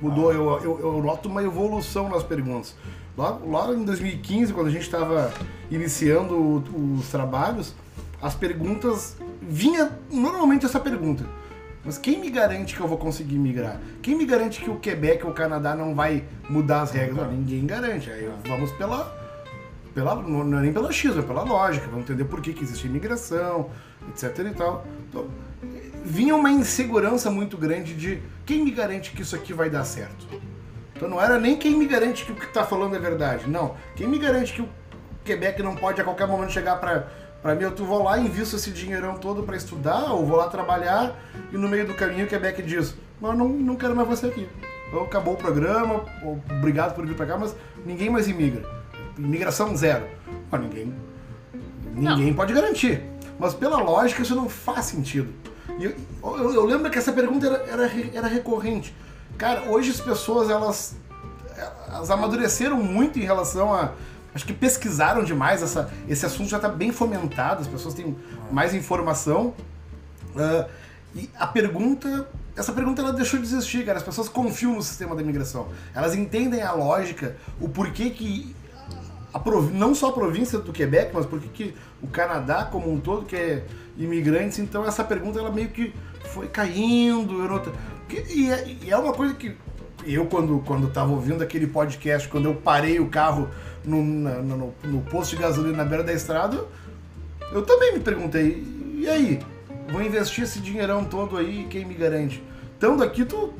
[0.00, 2.74] Mudou, eu, eu, eu noto uma evolução nas perguntas.
[3.16, 5.32] Lá, lá em 2015, quando a gente estava
[5.70, 7.74] iniciando o- os trabalhos,
[8.20, 9.16] as perguntas.
[9.40, 11.24] Vinha normalmente essa pergunta.
[11.88, 13.80] Mas quem me garante que eu vou conseguir migrar?
[14.02, 17.16] Quem me garante que o Quebec ou o Canadá não vai mudar as regras?
[17.16, 18.10] Não, ninguém garante.
[18.10, 19.10] Aí vamos pela.
[19.94, 21.86] pela não é nem pela X, é pela lógica.
[21.86, 23.70] Vamos entender por que, que existe imigração,
[24.10, 24.86] etc e tal.
[25.08, 25.28] Então,
[26.04, 30.26] vinha uma insegurança muito grande de quem me garante que isso aqui vai dar certo?
[30.94, 33.48] Então não era nem quem me garante que o que está falando é verdade.
[33.48, 33.76] Não.
[33.96, 34.68] Quem me garante que o
[35.24, 37.08] Quebec não pode a qualquer momento chegar para
[37.42, 40.48] para mim, eu tu vou lá, invisto esse dinheirão todo para estudar, ou vou lá
[40.48, 41.14] trabalhar,
[41.52, 44.48] e no meio do caminho o Quebec diz, mas não, não quero mais você aqui.
[44.88, 46.02] Então acabou o programa,
[46.50, 48.62] obrigado por vir para cá, mas ninguém mais imigra.
[49.18, 50.04] Imigração zero.
[50.50, 50.94] Mas ninguém,
[52.16, 53.02] ninguém pode garantir.
[53.38, 55.32] Mas pela lógica isso não faz sentido.
[55.78, 58.94] E eu, eu- eu lembro que essa pergunta era, era, era recorrente.
[59.36, 60.96] Cara, hoje as pessoas, elas,
[61.88, 63.92] elas amadureceram muito em relação a.
[64.34, 68.16] Acho que pesquisaram demais, essa, esse assunto já está bem fomentado, as pessoas têm
[68.52, 69.54] mais informação.
[70.36, 70.66] Ah,
[71.14, 72.28] e a pergunta.
[72.54, 73.98] Essa pergunta ela deixou de existir, cara.
[73.98, 75.68] As pessoas confiam no sistema da imigração.
[75.94, 78.54] Elas entendem a lógica, o porquê que.
[79.32, 82.98] A prov- não só a província do Quebec, mas porquê que o Canadá como um
[82.98, 84.58] todo quer imigrantes.
[84.58, 85.94] Então essa pergunta ela meio que
[86.32, 87.34] foi caindo.
[88.30, 89.56] E é, e é uma coisa que
[90.06, 93.48] eu, quando, quando tava ouvindo aquele podcast, quando eu parei o carro
[93.84, 96.64] no, na- no, no posto de gasolina na beira da estrada,
[97.52, 98.64] eu também me perguntei,
[98.96, 99.40] e aí?
[99.90, 102.42] Vou investir esse dinheirão todo aí, quem me garante?
[102.74, 103.54] Estando aqui, tu,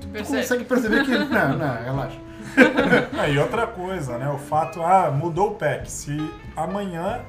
[0.00, 0.38] tu Percebe?
[0.40, 1.10] consegue perceber que.
[1.28, 2.16] Não, não, relaxa.
[3.18, 4.28] Ah, e outra coisa, né?
[4.30, 5.90] O fato, ah, mudou o PEC.
[5.90, 7.20] Se amanhã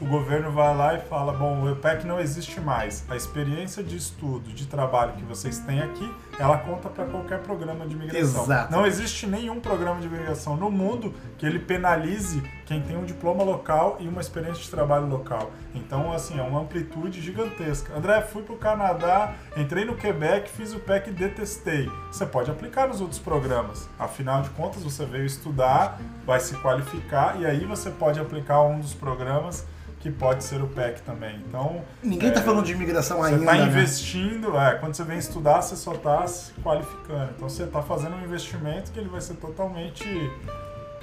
[0.00, 3.04] o governo vai lá e fala, bom, o PEC não existe mais.
[3.08, 7.86] A experiência de estudo, de trabalho que vocês têm aqui ela conta para qualquer programa
[7.86, 8.44] de imigração.
[8.44, 8.72] Exato.
[8.72, 13.42] Não existe nenhum programa de imigração no mundo que ele penalize quem tem um diploma
[13.42, 15.50] local e uma experiência de trabalho local.
[15.74, 17.94] Então, assim, é uma amplitude gigantesca.
[17.96, 21.90] André, fui para o Canadá, entrei no Quebec, fiz o PEC e detestei.
[22.10, 23.88] Você pode aplicar nos outros programas.
[23.98, 28.78] Afinal de contas, você veio estudar, vai se qualificar e aí você pode aplicar um
[28.78, 29.64] dos programas
[30.06, 31.42] que pode ser o PEC também.
[31.48, 33.40] Então, Ninguém tá falando de imigração você ainda.
[33.40, 33.64] está né?
[33.66, 37.30] investindo, é, quando você vem estudar, você só está se qualificando.
[37.36, 40.04] Então você está fazendo um investimento que ele vai ser totalmente.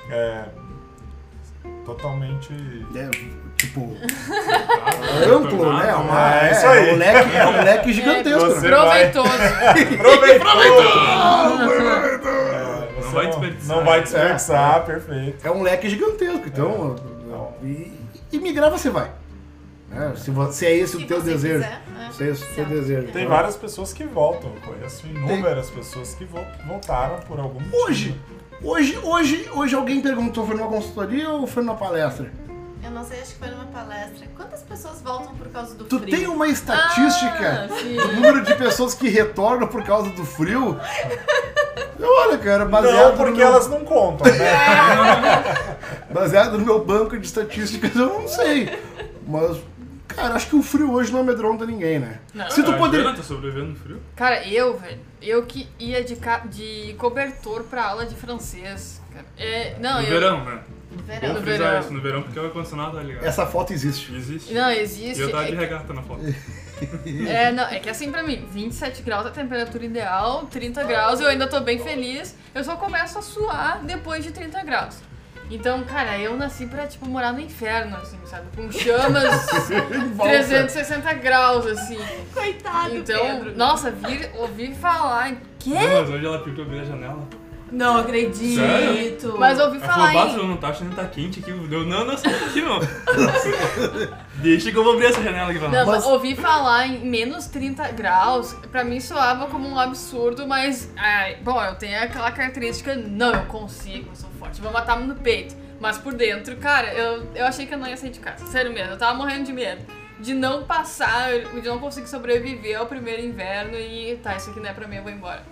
[0.10, 0.46] é,
[1.86, 2.54] totalmente.
[2.96, 3.10] É,
[3.58, 3.94] tipo,
[4.32, 5.94] Ah, amplo, né?
[5.96, 6.90] Uma, É, é, isso aí.
[6.90, 8.40] É um leque, é um leque gigantesco.
[8.52, 8.78] Você né?
[8.78, 9.30] vai- Proveitoso.
[12.54, 13.78] É, você Não vai desperdiçar.
[13.78, 15.48] Não vai desperdiçar, perfeito.
[15.48, 16.48] É um leque gigantesco.
[16.48, 16.96] Então,
[17.62, 17.92] e,
[18.34, 19.12] e migrar você vai.
[19.90, 20.14] né?
[20.18, 21.64] Se, vo- se é esse Se o teu você desejo.
[21.64, 22.12] quiser, é.
[22.12, 23.08] Se é esse o teu desejo.
[23.14, 24.52] Tem várias pessoas que voltam.
[24.56, 27.80] Eu conheço inúmeras pessoas que vo- voltaram por algum motivo.
[27.88, 28.20] Hoje,
[28.64, 32.32] hoje, hoje, hoje alguém perguntou, foi numa consultoria ou foi numa palestra?
[32.84, 34.28] Eu não sei, acho que foi numa palestra.
[34.36, 36.12] Quantas pessoas voltam por causa do Tu frio?
[36.18, 37.68] tem uma estatística Ah,
[38.08, 40.78] do número de pessoas que retornam por causa do frio?
[42.02, 45.44] Olha, cara, baseado, Não, no porque meu, elas não contam, né?
[46.14, 48.78] baseado no meu banco de estatísticas, eu não sei.
[49.26, 49.58] Mas,
[50.08, 52.20] cara, acho que o frio hoje não amedronta ninguém, né?
[52.34, 52.50] Não.
[52.50, 53.04] Se tu poder.
[53.16, 54.02] Tá sobrevivendo no frio?
[54.16, 59.02] Cara, eu, velho, eu que ia de, ca- de cobertor pra aula de francês.
[59.14, 59.26] cara.
[59.38, 60.10] É, não, no eu.
[60.10, 60.60] verão, né?
[60.96, 61.34] No Vou verão.
[61.34, 61.80] No frisar verão.
[61.80, 63.24] isso, no verão, porque o ar-condicionado tá ligado.
[63.26, 64.14] Essa foto existe.
[64.16, 64.54] Existe.
[64.54, 65.22] Não, E existe.
[65.22, 66.22] eu tava de É, regata na foto.
[67.28, 71.20] é, não, é que assim pra mim, 27 graus é a temperatura ideal, 30 graus
[71.20, 72.36] eu ainda tô bem feliz.
[72.54, 74.96] Eu só começo a suar depois de 30 graus.
[75.52, 78.46] Então, cara, eu nasci pra, tipo, morar no inferno, assim, sabe?
[78.56, 79.24] Com chamas
[79.92, 80.32] Em volta.
[80.34, 82.00] 360 graus, assim.
[82.34, 83.58] Coitado, Então, Pedro.
[83.58, 85.34] nossa, vir, ouvir falar.
[85.60, 85.74] Quê?
[85.74, 87.28] Não, mas hoje ela pediu abrir a janela.
[87.74, 88.56] Não acredito.
[88.56, 89.38] Sério?
[89.40, 91.50] Mas ouvi Ela falar falou, basta, não tá achando que tá quente aqui.
[91.50, 92.80] Eu, não, não, senta aqui, não.
[94.36, 97.48] Deixa que eu vou abrir essa janela aqui pra Não, mas ouvi falar em menos
[97.48, 100.92] 30 graus, pra mim soava como um absurdo, mas.
[100.96, 105.16] Ai, bom, eu tenho aquela característica, não, eu consigo, eu sou forte, vou matar no
[105.16, 105.56] peito.
[105.80, 108.46] Mas por dentro, cara, eu, eu achei que eu não ia sair de casa.
[108.46, 109.82] Sério mesmo, eu tava morrendo de medo.
[110.20, 114.70] De não passar, de não conseguir sobreviver ao primeiro inverno e tá, isso aqui não
[114.70, 115.44] é pra mim, eu vou embora.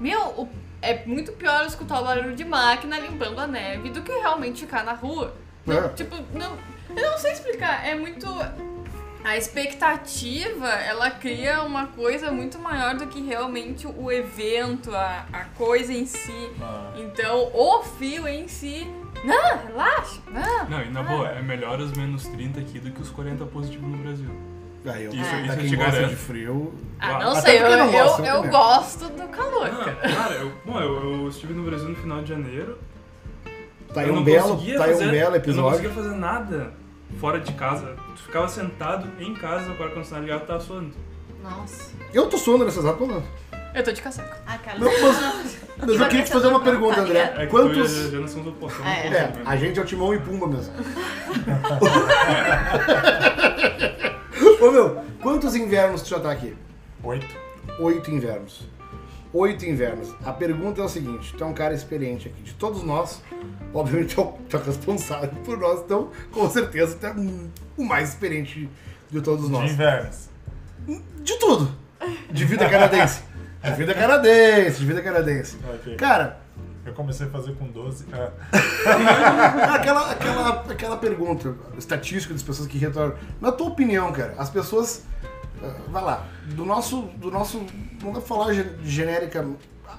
[0.00, 0.48] Meu, o-
[0.82, 4.84] é muito pior escutar o barulho de máquina limpando a neve do que realmente ficar
[4.84, 5.34] na rua.
[5.64, 5.88] Não, É.
[5.90, 6.58] Tipo, não,
[6.90, 8.26] eu não sei explicar, é muito.
[9.24, 15.44] A expectativa, ela cria uma coisa muito maior do que realmente o evento, a, a
[15.44, 16.50] coisa em si.
[16.60, 16.92] Ah.
[16.96, 18.84] Então, o fio em si.
[19.22, 20.68] Não, relaxa, não.
[20.68, 23.88] Não, e na boa, é melhor os menos 30 aqui do que os 40 positivos
[23.88, 24.51] no Brasil.
[24.84, 26.10] Aí, eu, Isso- pra eu quem gosta garanto.
[26.10, 26.74] de frio.
[26.98, 29.84] Ah, Ah, não até sei, eu, não eu, gosto, eu eu gosto do calor, Ah,
[29.84, 30.14] cara.
[30.14, 32.78] cara, eu, bom, eu, eu estive no Brasil no final de janeiro.
[33.94, 35.70] Tá aí um belo, tá aí um fazer- belo Eu não episódio.
[35.82, 36.72] conseguia fazer nada
[37.20, 37.94] fora de casa.
[38.16, 40.92] Tu ficava sentado em casa com o ar-condicionado ligado e tava suando.
[41.42, 41.92] Nossa.
[42.12, 43.26] Eu tô suando nesse exato momento.
[43.74, 44.34] Eu tô de casaco.
[44.46, 47.34] A cara Não, mas, mas eu queria te fazer uma pergunta, André.
[47.38, 48.12] É Quantos.
[48.12, 48.52] Eu não É.
[48.60, 49.32] consigo, É, né?
[49.44, 50.72] a gente é o Timão e Pumba mesmo.
[54.62, 56.56] Ô meu, quantos invernos tu já tá aqui?
[57.02, 57.26] Oito.
[57.80, 58.68] Oito invernos.
[59.32, 60.14] Oito invernos.
[60.24, 62.42] A pergunta é o seguinte: tu é um cara experiente aqui.
[62.44, 63.20] De todos nós,
[63.74, 67.14] obviamente tu é é responsável por nós, então com certeza tu é
[67.76, 68.70] o mais experiente
[69.10, 69.72] de todos De nós.
[69.72, 70.28] invernos.
[71.22, 71.74] De tudo.
[72.30, 73.24] De vida canadense.
[73.64, 75.56] De vida canadense, de vida canadense.
[75.74, 75.96] Ok.
[75.96, 76.40] Cara,
[76.84, 78.06] Eu comecei a fazer com 12.
[78.12, 78.30] Ah,
[79.74, 83.16] aquela, aquela, aquela pergunta estatística das pessoas que retornam.
[83.40, 85.04] Na tua opinião, cara, as pessoas.
[85.62, 87.02] ah, vai lá, do nosso.
[87.16, 87.58] Do nosso.
[88.02, 89.46] Não dá pra falar ge- genérica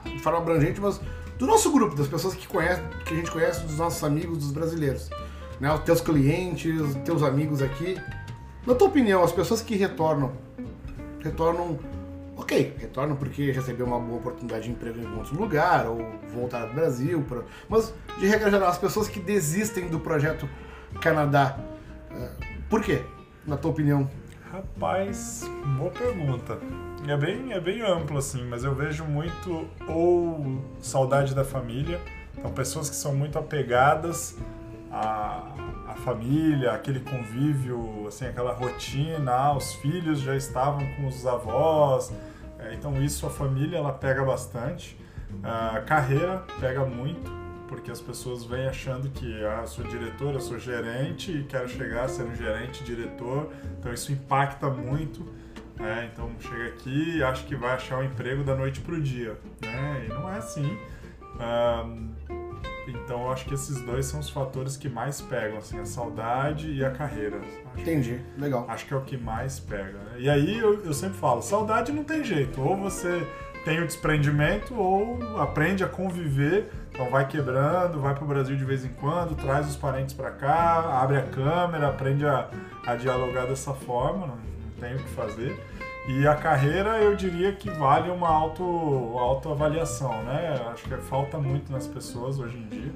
[0.06, 1.00] de forma abrangente, mas
[1.40, 4.52] do nosso grupo, das pessoas que, conhece, que a gente conhece, dos nossos amigos, dos
[4.52, 5.10] brasileiros.
[5.60, 6.74] Né, os teus clientes,
[7.06, 7.98] teus amigos aqui.
[8.68, 10.34] Na tua opinião, as pessoas que retornam,
[11.22, 11.80] retornam.
[12.44, 15.98] Ok, retornam porque recebeu uma boa oportunidade de emprego em outro lugar, ou
[16.34, 20.48] voltar ao Brasil, pra- mas de regra geral, as pessoas que desistem do projeto
[21.00, 21.58] Canadá,
[22.12, 22.30] eh,
[22.70, 23.02] por quê?
[23.48, 24.10] Na tua opinião?
[24.52, 26.60] Rapaz, boa pergunta.
[27.08, 32.02] É bem, é bem amplo, assim, mas eu vejo muito ou saudade da família,
[32.38, 34.38] então pessoas que são muito apegadas
[34.92, 35.44] à,
[35.88, 42.12] à família, aquele convívio, assim, aquela rotina, ah, os filhos já estavam com os avós,
[42.72, 44.98] então isso a família ela pega bastante.
[45.44, 47.32] A carreira pega muito,
[47.68, 52.04] porque as pessoas vêm achando que ah, sou diretor, eu sou gerente e quero chegar
[52.06, 53.50] a ser um gerente, diretor,
[53.80, 55.26] então isso impacta muito.
[55.76, 56.10] né?
[56.14, 60.06] Então chega aqui e acha que vai achar o emprego da noite pro dia, né?
[60.06, 60.78] E não é assim.
[61.40, 62.10] Ahn,
[62.88, 66.72] então eu acho que esses dois são os fatores que mais pegam, assim, a saudade
[66.72, 67.38] e a carreira.
[67.38, 68.66] Acho Entendi, legal.
[68.68, 69.98] Acho que é o que mais pega.
[69.98, 70.16] Né?
[70.20, 72.62] E aí eu, eu sempre falo, saudade não tem jeito.
[72.62, 73.26] Ou você
[73.64, 76.70] tem o desprendimento ou aprende a conviver.
[76.92, 81.02] Então vai quebrando, vai pro Brasil de vez em quando, traz os parentes pra cá,
[81.02, 82.50] abre a câmera, aprende a,
[82.86, 85.60] a dialogar dessa forma, não, não tem o que fazer.
[86.08, 88.64] E a carreira eu diria que vale uma auto,
[89.18, 90.62] autoavaliação, né?
[90.72, 92.92] Acho que falta muito nas pessoas hoje em dia,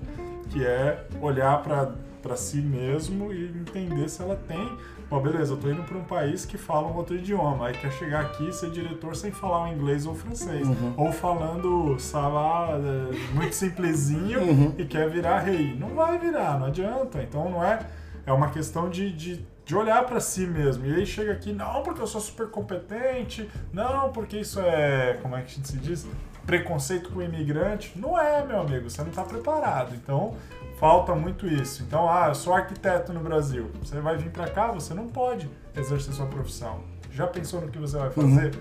[0.49, 4.69] que é olhar para si mesmo e entender se ela tem.
[5.09, 7.93] Bom, beleza, eu tô indo para um país que fala um outro idioma, aí quer
[7.93, 10.93] chegar aqui e ser diretor sem falar o inglês ou o francês, Uhum.
[10.97, 14.73] ou falando salada muito simplesinho Uhum.
[14.77, 15.73] e quer virar rei.
[15.79, 17.23] Não vai virar, não adianta.
[17.23, 17.79] Então não é.
[18.25, 20.85] É uma questão de, de, de olhar para si mesmo.
[20.85, 25.19] E aí chega aqui, não, porque eu sou super competente, não, porque isso é.
[25.21, 26.07] Como é que se diz?
[26.45, 27.91] Preconceito com o imigrante.
[27.99, 29.93] Não é, meu amigo, você não está preparado.
[29.93, 30.35] Então
[30.79, 31.83] falta muito isso.
[31.83, 33.69] Então, ah, eu sou arquiteto no Brasil.
[33.83, 36.81] Você vai vir para cá, você não pode exercer sua profissão.
[37.11, 38.55] Já pensou no que você vai fazer?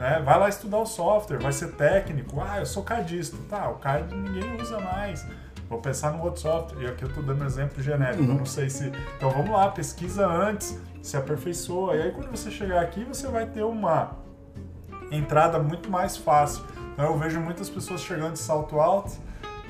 [0.00, 0.20] Né?
[0.24, 2.40] Vai lá estudar o software, vai ser técnico.
[2.40, 3.36] Ah, eu sou cadista.
[3.48, 5.24] Tá, o CAD ninguém usa mais.
[5.70, 6.82] Vou pensar no outro software.
[6.82, 8.92] E aqui eu tô dando exemplo genérico, eu não sei se.
[9.16, 11.94] Então vamos lá, pesquisa antes, se aperfeiçoa.
[11.94, 14.16] E aí quando você chegar aqui, você vai ter uma
[15.12, 16.64] entrada muito mais fácil.
[16.92, 19.12] Então eu vejo muitas pessoas chegando de salto alto.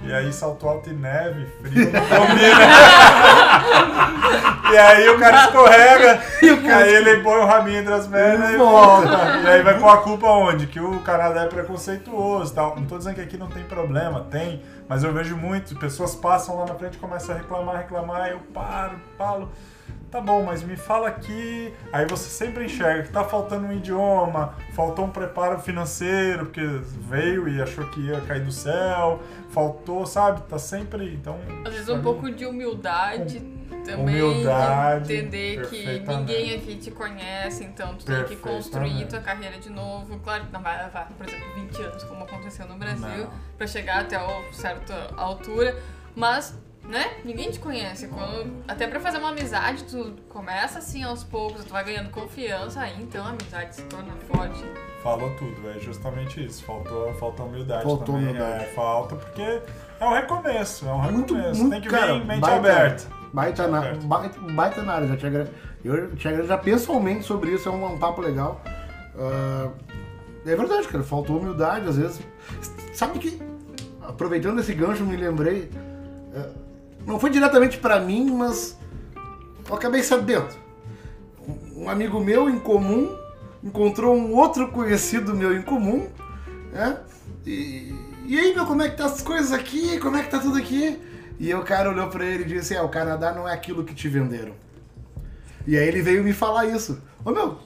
[0.02, 2.58] E aí salto alto e neve, frio, não combina.
[4.72, 8.56] e aí o cara escorrega, e aí ele põe o raminho entre as pernas e
[8.56, 9.40] volta.
[9.44, 10.66] E aí vai pôr a culpa onde?
[10.66, 12.76] Que o Canadá é preconceituoso tal.
[12.76, 16.58] Não tô dizendo que aqui não tem problema, tem, mas eu vejo muito, pessoas passam
[16.58, 19.50] lá na frente e começam a reclamar, reclamar, eu paro, falo.
[20.10, 21.72] Tá bom, mas me fala aqui.
[21.92, 26.62] Aí você sempre enxerga que tá faltando um idioma, faltou um preparo financeiro, porque
[27.08, 29.20] veio e achou que ia cair do céu,
[29.50, 30.42] faltou, sabe?
[30.42, 31.14] Tá sempre.
[31.14, 31.38] Então.
[31.64, 33.38] Às vezes um pouco de humildade
[33.84, 34.20] também.
[34.20, 39.70] Humildade, entender que ninguém aqui te conhece, então tu tem que construir tua carreira de
[39.70, 40.18] novo.
[40.18, 44.00] Claro que não vai levar, por exemplo, 20 anos, como aconteceu no Brasil, pra chegar
[44.00, 45.76] até uma certa altura.
[46.16, 46.58] Mas,
[46.90, 48.08] né, ninguém te conhece.
[48.08, 52.80] Quando, até pra fazer uma amizade, tu começa assim aos poucos, tu vai ganhando confiança,
[52.80, 54.64] aí então a amizade se torna forte.
[55.02, 56.62] Falou tudo, é justamente isso.
[56.64, 58.22] Faltou, falta humildade Faltou também.
[58.30, 58.64] humildade.
[58.64, 59.62] É, falta porque
[60.00, 61.60] é um recomeço, é um Muito, recomeço.
[61.60, 63.20] muito, tem que cara, vir mente baita- aberta.
[63.32, 65.48] Baita na, baita, baita na área, já te agra...
[65.84, 68.60] eu te agradeço já pessoalmente sobre isso, é um, um papo legal.
[69.16, 69.68] Ah,
[70.44, 72.20] é verdade, cara, faltou humildade às vezes.
[72.92, 73.40] Sabe que,
[74.02, 75.70] aproveitando esse gancho, me lembrei,
[76.34, 76.48] ah,
[77.06, 78.76] não foi diretamente pra mim, mas
[79.68, 80.48] eu acabei sabendo.
[81.46, 83.16] Um- Um amigo meu em comum
[83.64, 86.08] encontrou um outro conhecido meu em comum,
[86.72, 86.98] né?
[87.46, 87.94] E,
[88.26, 89.98] e aí, meu, como é que tá as coisas aqui?
[89.98, 90.98] Como é que tá tudo aqui?
[91.38, 93.94] E o cara olhou pra ele e disse, é, o Canadá não é aquilo que
[93.94, 94.52] te venderam.
[95.66, 97.00] E aí ele veio me falar isso.
[97.24, 97.58] Ô meu,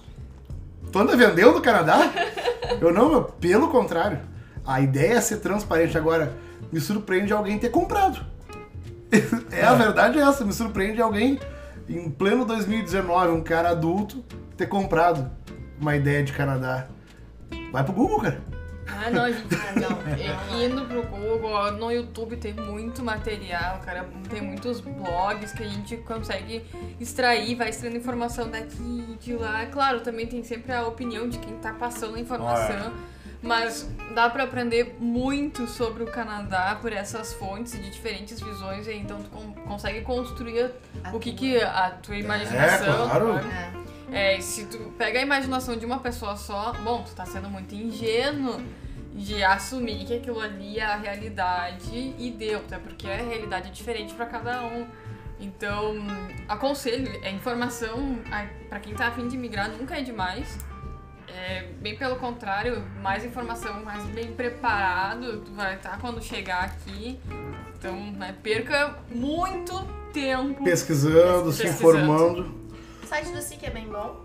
[0.92, 1.99] tu anda vendendo no Canadá?
[2.81, 4.20] Eu não, meu, pelo contrário.
[4.64, 5.99] A ideia é ser transparente.
[5.99, 6.33] Agora,
[6.73, 8.25] me surpreende alguém ter comprado.
[9.53, 11.38] É, a verdade é essa, me surpreende alguém
[11.88, 14.25] em pleno 2019, um cara adulto,
[14.57, 15.31] ter comprado
[15.81, 16.88] uma ideia de Canadá.
[17.71, 18.40] Vai pro Google, cara.
[18.87, 19.49] Ah, não, gente
[19.81, 20.61] não.
[20.61, 24.07] É, Indo pro Google, no YouTube tem muito material, cara.
[24.29, 26.64] Tem muitos blogs que a gente consegue
[27.01, 29.67] extrair, vai extraindo informação daqui, de lá.
[29.67, 32.93] Claro, também tem sempre a opinião de quem tá passando a informação.
[33.45, 38.95] Mas dá pra aprender muito sobre o Canadá por essas fontes de diferentes visões, e
[38.95, 40.71] então tu con- consegue construir
[41.05, 43.09] A o que que a tua imaginação.
[43.09, 43.39] claro.
[43.39, 43.85] É.
[44.13, 47.49] É, e se tu pega a imaginação de uma pessoa só, bom, tu tá sendo
[47.51, 48.61] muito ingênuo
[49.15, 53.71] de assumir que aquilo ali é a realidade e deu, até porque a realidade é
[53.73, 54.87] diferente pra cada um.
[55.41, 55.97] Então,
[56.49, 60.59] aconselho, a informação a- pra quem tá afim de migrar nunca é demais.
[61.35, 67.18] É, bem pelo contrário, mais informação, mais bem preparado tu vai estar quando chegar aqui.
[67.77, 71.99] Então, né, perca muito tempo Pesquisando, se Pesquisando.
[71.99, 72.55] informando.
[73.03, 74.25] O site do SIC é bem bom.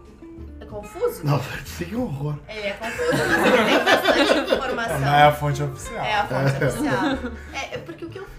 [0.62, 1.26] É confuso?
[1.26, 1.40] Não,
[1.78, 2.36] que horror.
[2.48, 5.00] Ele é confuso, mas ele tem bastante informação.
[5.02, 6.06] Não é a fonte oficial.
[6.06, 7.34] É a fonte oficial.
[7.54, 8.28] É, é porque o que eu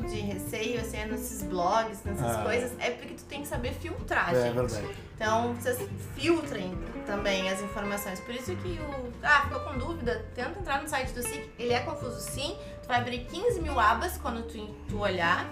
[0.00, 2.42] pouco de receio, assim, é nesses blogs, nessas Ah.
[2.42, 4.54] coisas, é porque tu tem que saber filtrar, É gente.
[4.54, 4.96] verdade.
[5.14, 5.78] Então, vocês
[6.14, 8.20] filtrem também as informações.
[8.20, 9.12] Por isso que o...
[9.22, 10.24] Ah, ficou com dúvida?
[10.34, 11.50] Tenta entrar no site do SIC.
[11.58, 12.56] Ele é confuso sim.
[12.82, 15.50] Tu vai abrir 15 mil abas quando tu, tu olhar.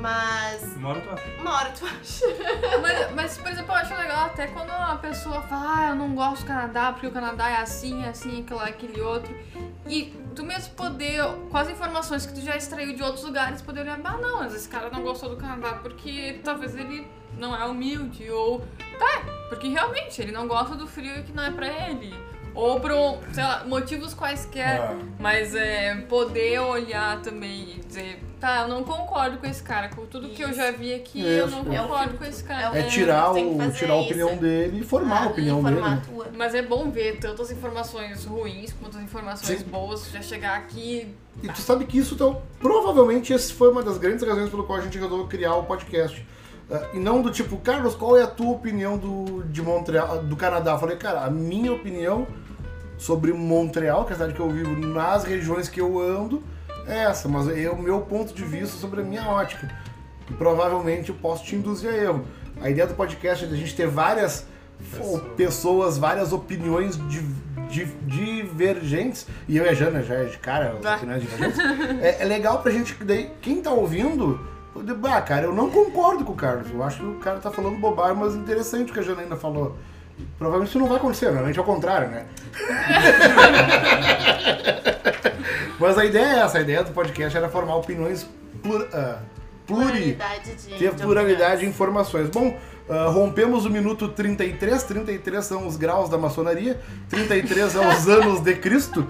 [0.00, 1.40] Mas Uma hora tu acha.
[1.40, 2.26] uma hora tu acha.
[2.80, 6.14] Mas, mas, por exemplo, eu acho legal até quando a pessoa fala, ah, eu não
[6.14, 9.34] gosto do Canadá porque o Canadá é assim, é assim, aquilo, aquele outro.
[9.86, 13.80] E tu mesmo poder, com as informações que tu já extraiu de outros lugares, poder
[13.80, 17.64] olhar, ah, não, mas esse cara não gostou do Canadá porque talvez ele não é
[17.64, 18.60] humilde, ou
[18.98, 22.14] tá, porque realmente ele não gosta do frio e que não é pra ele.
[22.54, 24.80] Ou por, um, sei lá, motivos quaisquer.
[24.80, 24.96] Ah.
[25.18, 29.88] Mas é poder olhar também e dizer, tá, eu não concordo com esse cara.
[29.88, 31.72] Com tudo que eu já vi aqui, eu não Isso.
[31.72, 32.72] É concordo com esse É cara.
[32.72, 33.34] o É tirar, o,
[33.72, 34.06] tirar a isso.
[34.06, 35.76] opinião dele e formar a opinião dele.
[35.76, 36.26] Informar a tua.
[36.36, 39.64] Mas é bom ver tantas informações ruins quanto as informações Sim.
[39.66, 41.14] boas, já chegar aqui.
[41.42, 44.78] E tu sabe que isso, então, provavelmente, esse foi uma das grandes razões pelo qual
[44.78, 46.26] a gente resolveu criar o podcast.
[46.70, 50.36] Ah, e não do tipo, Carlos, qual é a tua opinião do, de Montreal, do
[50.36, 50.72] Canadá?
[50.72, 52.26] Eu falei, cara, a minha opinião
[52.98, 56.42] sobre Montreal, que é a cidade que eu vivo, nas regiões que eu ando,
[56.88, 57.28] é essa.
[57.28, 59.68] Mas é o meu ponto de vista sobre a minha ótica.
[60.30, 62.24] E provavelmente eu posso te induzir a erro.
[62.60, 64.44] A ideia do podcast é a gente ter várias
[64.90, 65.22] Pessoas.
[65.36, 67.22] pessoas, várias opiniões di-
[67.68, 69.26] di- divergentes.
[69.48, 70.96] E eu e a Jana já é de cara, as Ah.
[70.96, 71.58] opiniões divergentes.
[72.02, 74.40] É, é legal pra gente, que daí, quem tá ouvindo,
[74.72, 76.68] poder, bah, cara, eu não concordo com o Carlos.
[76.72, 79.36] Eu acho que o cara tá falando bobagem, mas interessante o que a Jana ainda
[79.36, 79.76] falou.
[80.36, 82.26] Provavelmente isso não vai acontecer, normalmente é o contrário, né?
[85.78, 88.26] mas a ideia é essa, a ideia do podcast era formar opiniões
[88.62, 89.18] plur, ah,
[89.66, 90.74] pluri, Pluralidade de.
[90.78, 92.28] ter de pluralidade de informações.
[92.30, 92.58] Bom,
[92.88, 98.40] ah, rompemos o minuto 33, 33 são os graus da maçonaria, 33 é os anos
[98.40, 99.06] de Cristo.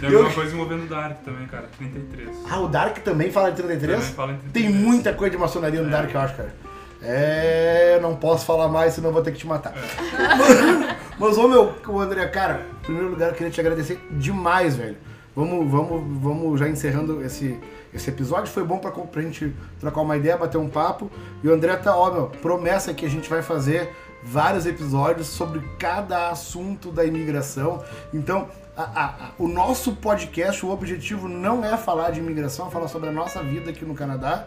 [0.00, 1.68] Tem Eu- alguma coisa envolvendo Dark também, cara.
[1.76, 2.28] 33.
[2.50, 3.98] Ah, o Dark também fala de 33?
[4.00, 4.52] Também fala em 33.
[4.72, 6.54] Tem muita coisa de maçonaria no Dark, eu acho, cara.
[7.02, 9.72] É, não posso falar mais, senão vou ter que te matar.
[11.18, 14.96] Mas, ô meu, ô André, cara, em primeiro lugar, eu queria te agradecer demais, velho.
[15.34, 17.58] Vamos, vamos, vamos já encerrando esse,
[17.94, 18.46] esse episódio.
[18.52, 21.10] Foi bom pra, pra gente trocar uma ideia, bater um papo.
[21.42, 25.60] E o André tá, ó, meu, promessa que a gente vai fazer vários episódios sobre
[25.78, 27.82] cada assunto da imigração.
[28.12, 32.70] Então, a- a- a- o nosso podcast, o objetivo não é falar de imigração, é
[32.70, 34.46] falar sobre a nossa vida aqui no Canadá.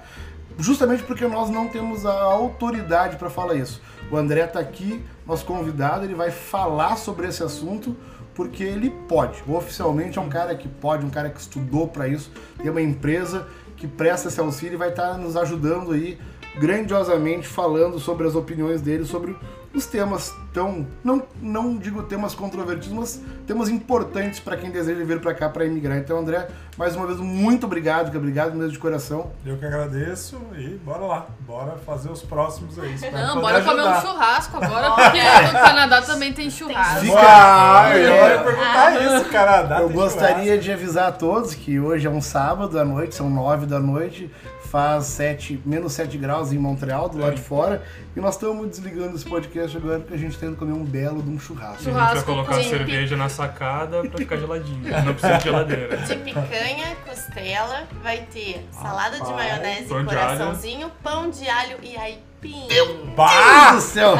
[0.58, 3.82] Justamente porque nós não temos a autoridade para falar isso.
[4.12, 7.96] O André tá aqui, nosso convidado, ele vai falar sobre esse assunto
[8.36, 9.44] porque ele pode.
[9.48, 13.48] Oficialmente é um cara que pode, um cara que estudou para isso, tem uma empresa
[13.78, 16.18] que presta esse auxílio e vai estar nos ajudando aí
[16.60, 19.36] grandiosamente falando sobre as opiniões dele sobre
[19.74, 25.20] os temas tão não não digo temas controvertidos, mas temas importantes para quem deseja vir
[25.20, 25.98] para cá para emigrar.
[25.98, 26.48] Então, André,
[26.78, 29.32] mais uma vez muito obrigado, que obrigado mesmo de coração.
[29.46, 31.26] Eu que agradeço e bora lá.
[31.42, 32.92] Bora fazer os próximos aí.
[33.12, 34.02] Não, poder bora comer um ajudar.
[34.02, 37.00] churrasco agora, porque no Canadá também tem churrasco.
[37.06, 38.34] Fica- Ah, eu É.
[38.36, 39.80] ia perguntar isso, Canadá.
[39.82, 43.30] Eu tem gostaria de avisar a todos que hoje é um sábado à noite, são
[43.30, 44.30] nove da noite,
[44.74, 47.84] faz sete, menos 7 graus em Montreal, do lado de fora,
[48.16, 51.22] e nós estamos desligando esse podcast agora porque a gente tem que comer um belo
[51.22, 51.76] de um churrasco.
[51.76, 55.04] A gente vai Churrasco colocar a cerveja na sacada pra ficar geladinha.
[55.04, 55.98] Não precisa de geladeira.
[55.98, 61.78] De picanha, costela, vai ter salada de maionese pão e de coraçãozinho, pão de alho
[61.84, 62.68] e aipim.
[62.68, 64.16] Meu Deus do céu!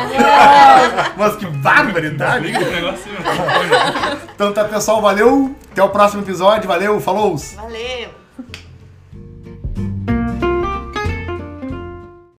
[1.18, 2.54] Mas que barbaridade!
[4.36, 5.56] Então tá, pessoal, valeu.
[5.72, 6.68] Até o próximo episódio.
[6.68, 7.36] Valeu, falou!
[7.38, 8.23] Valeu!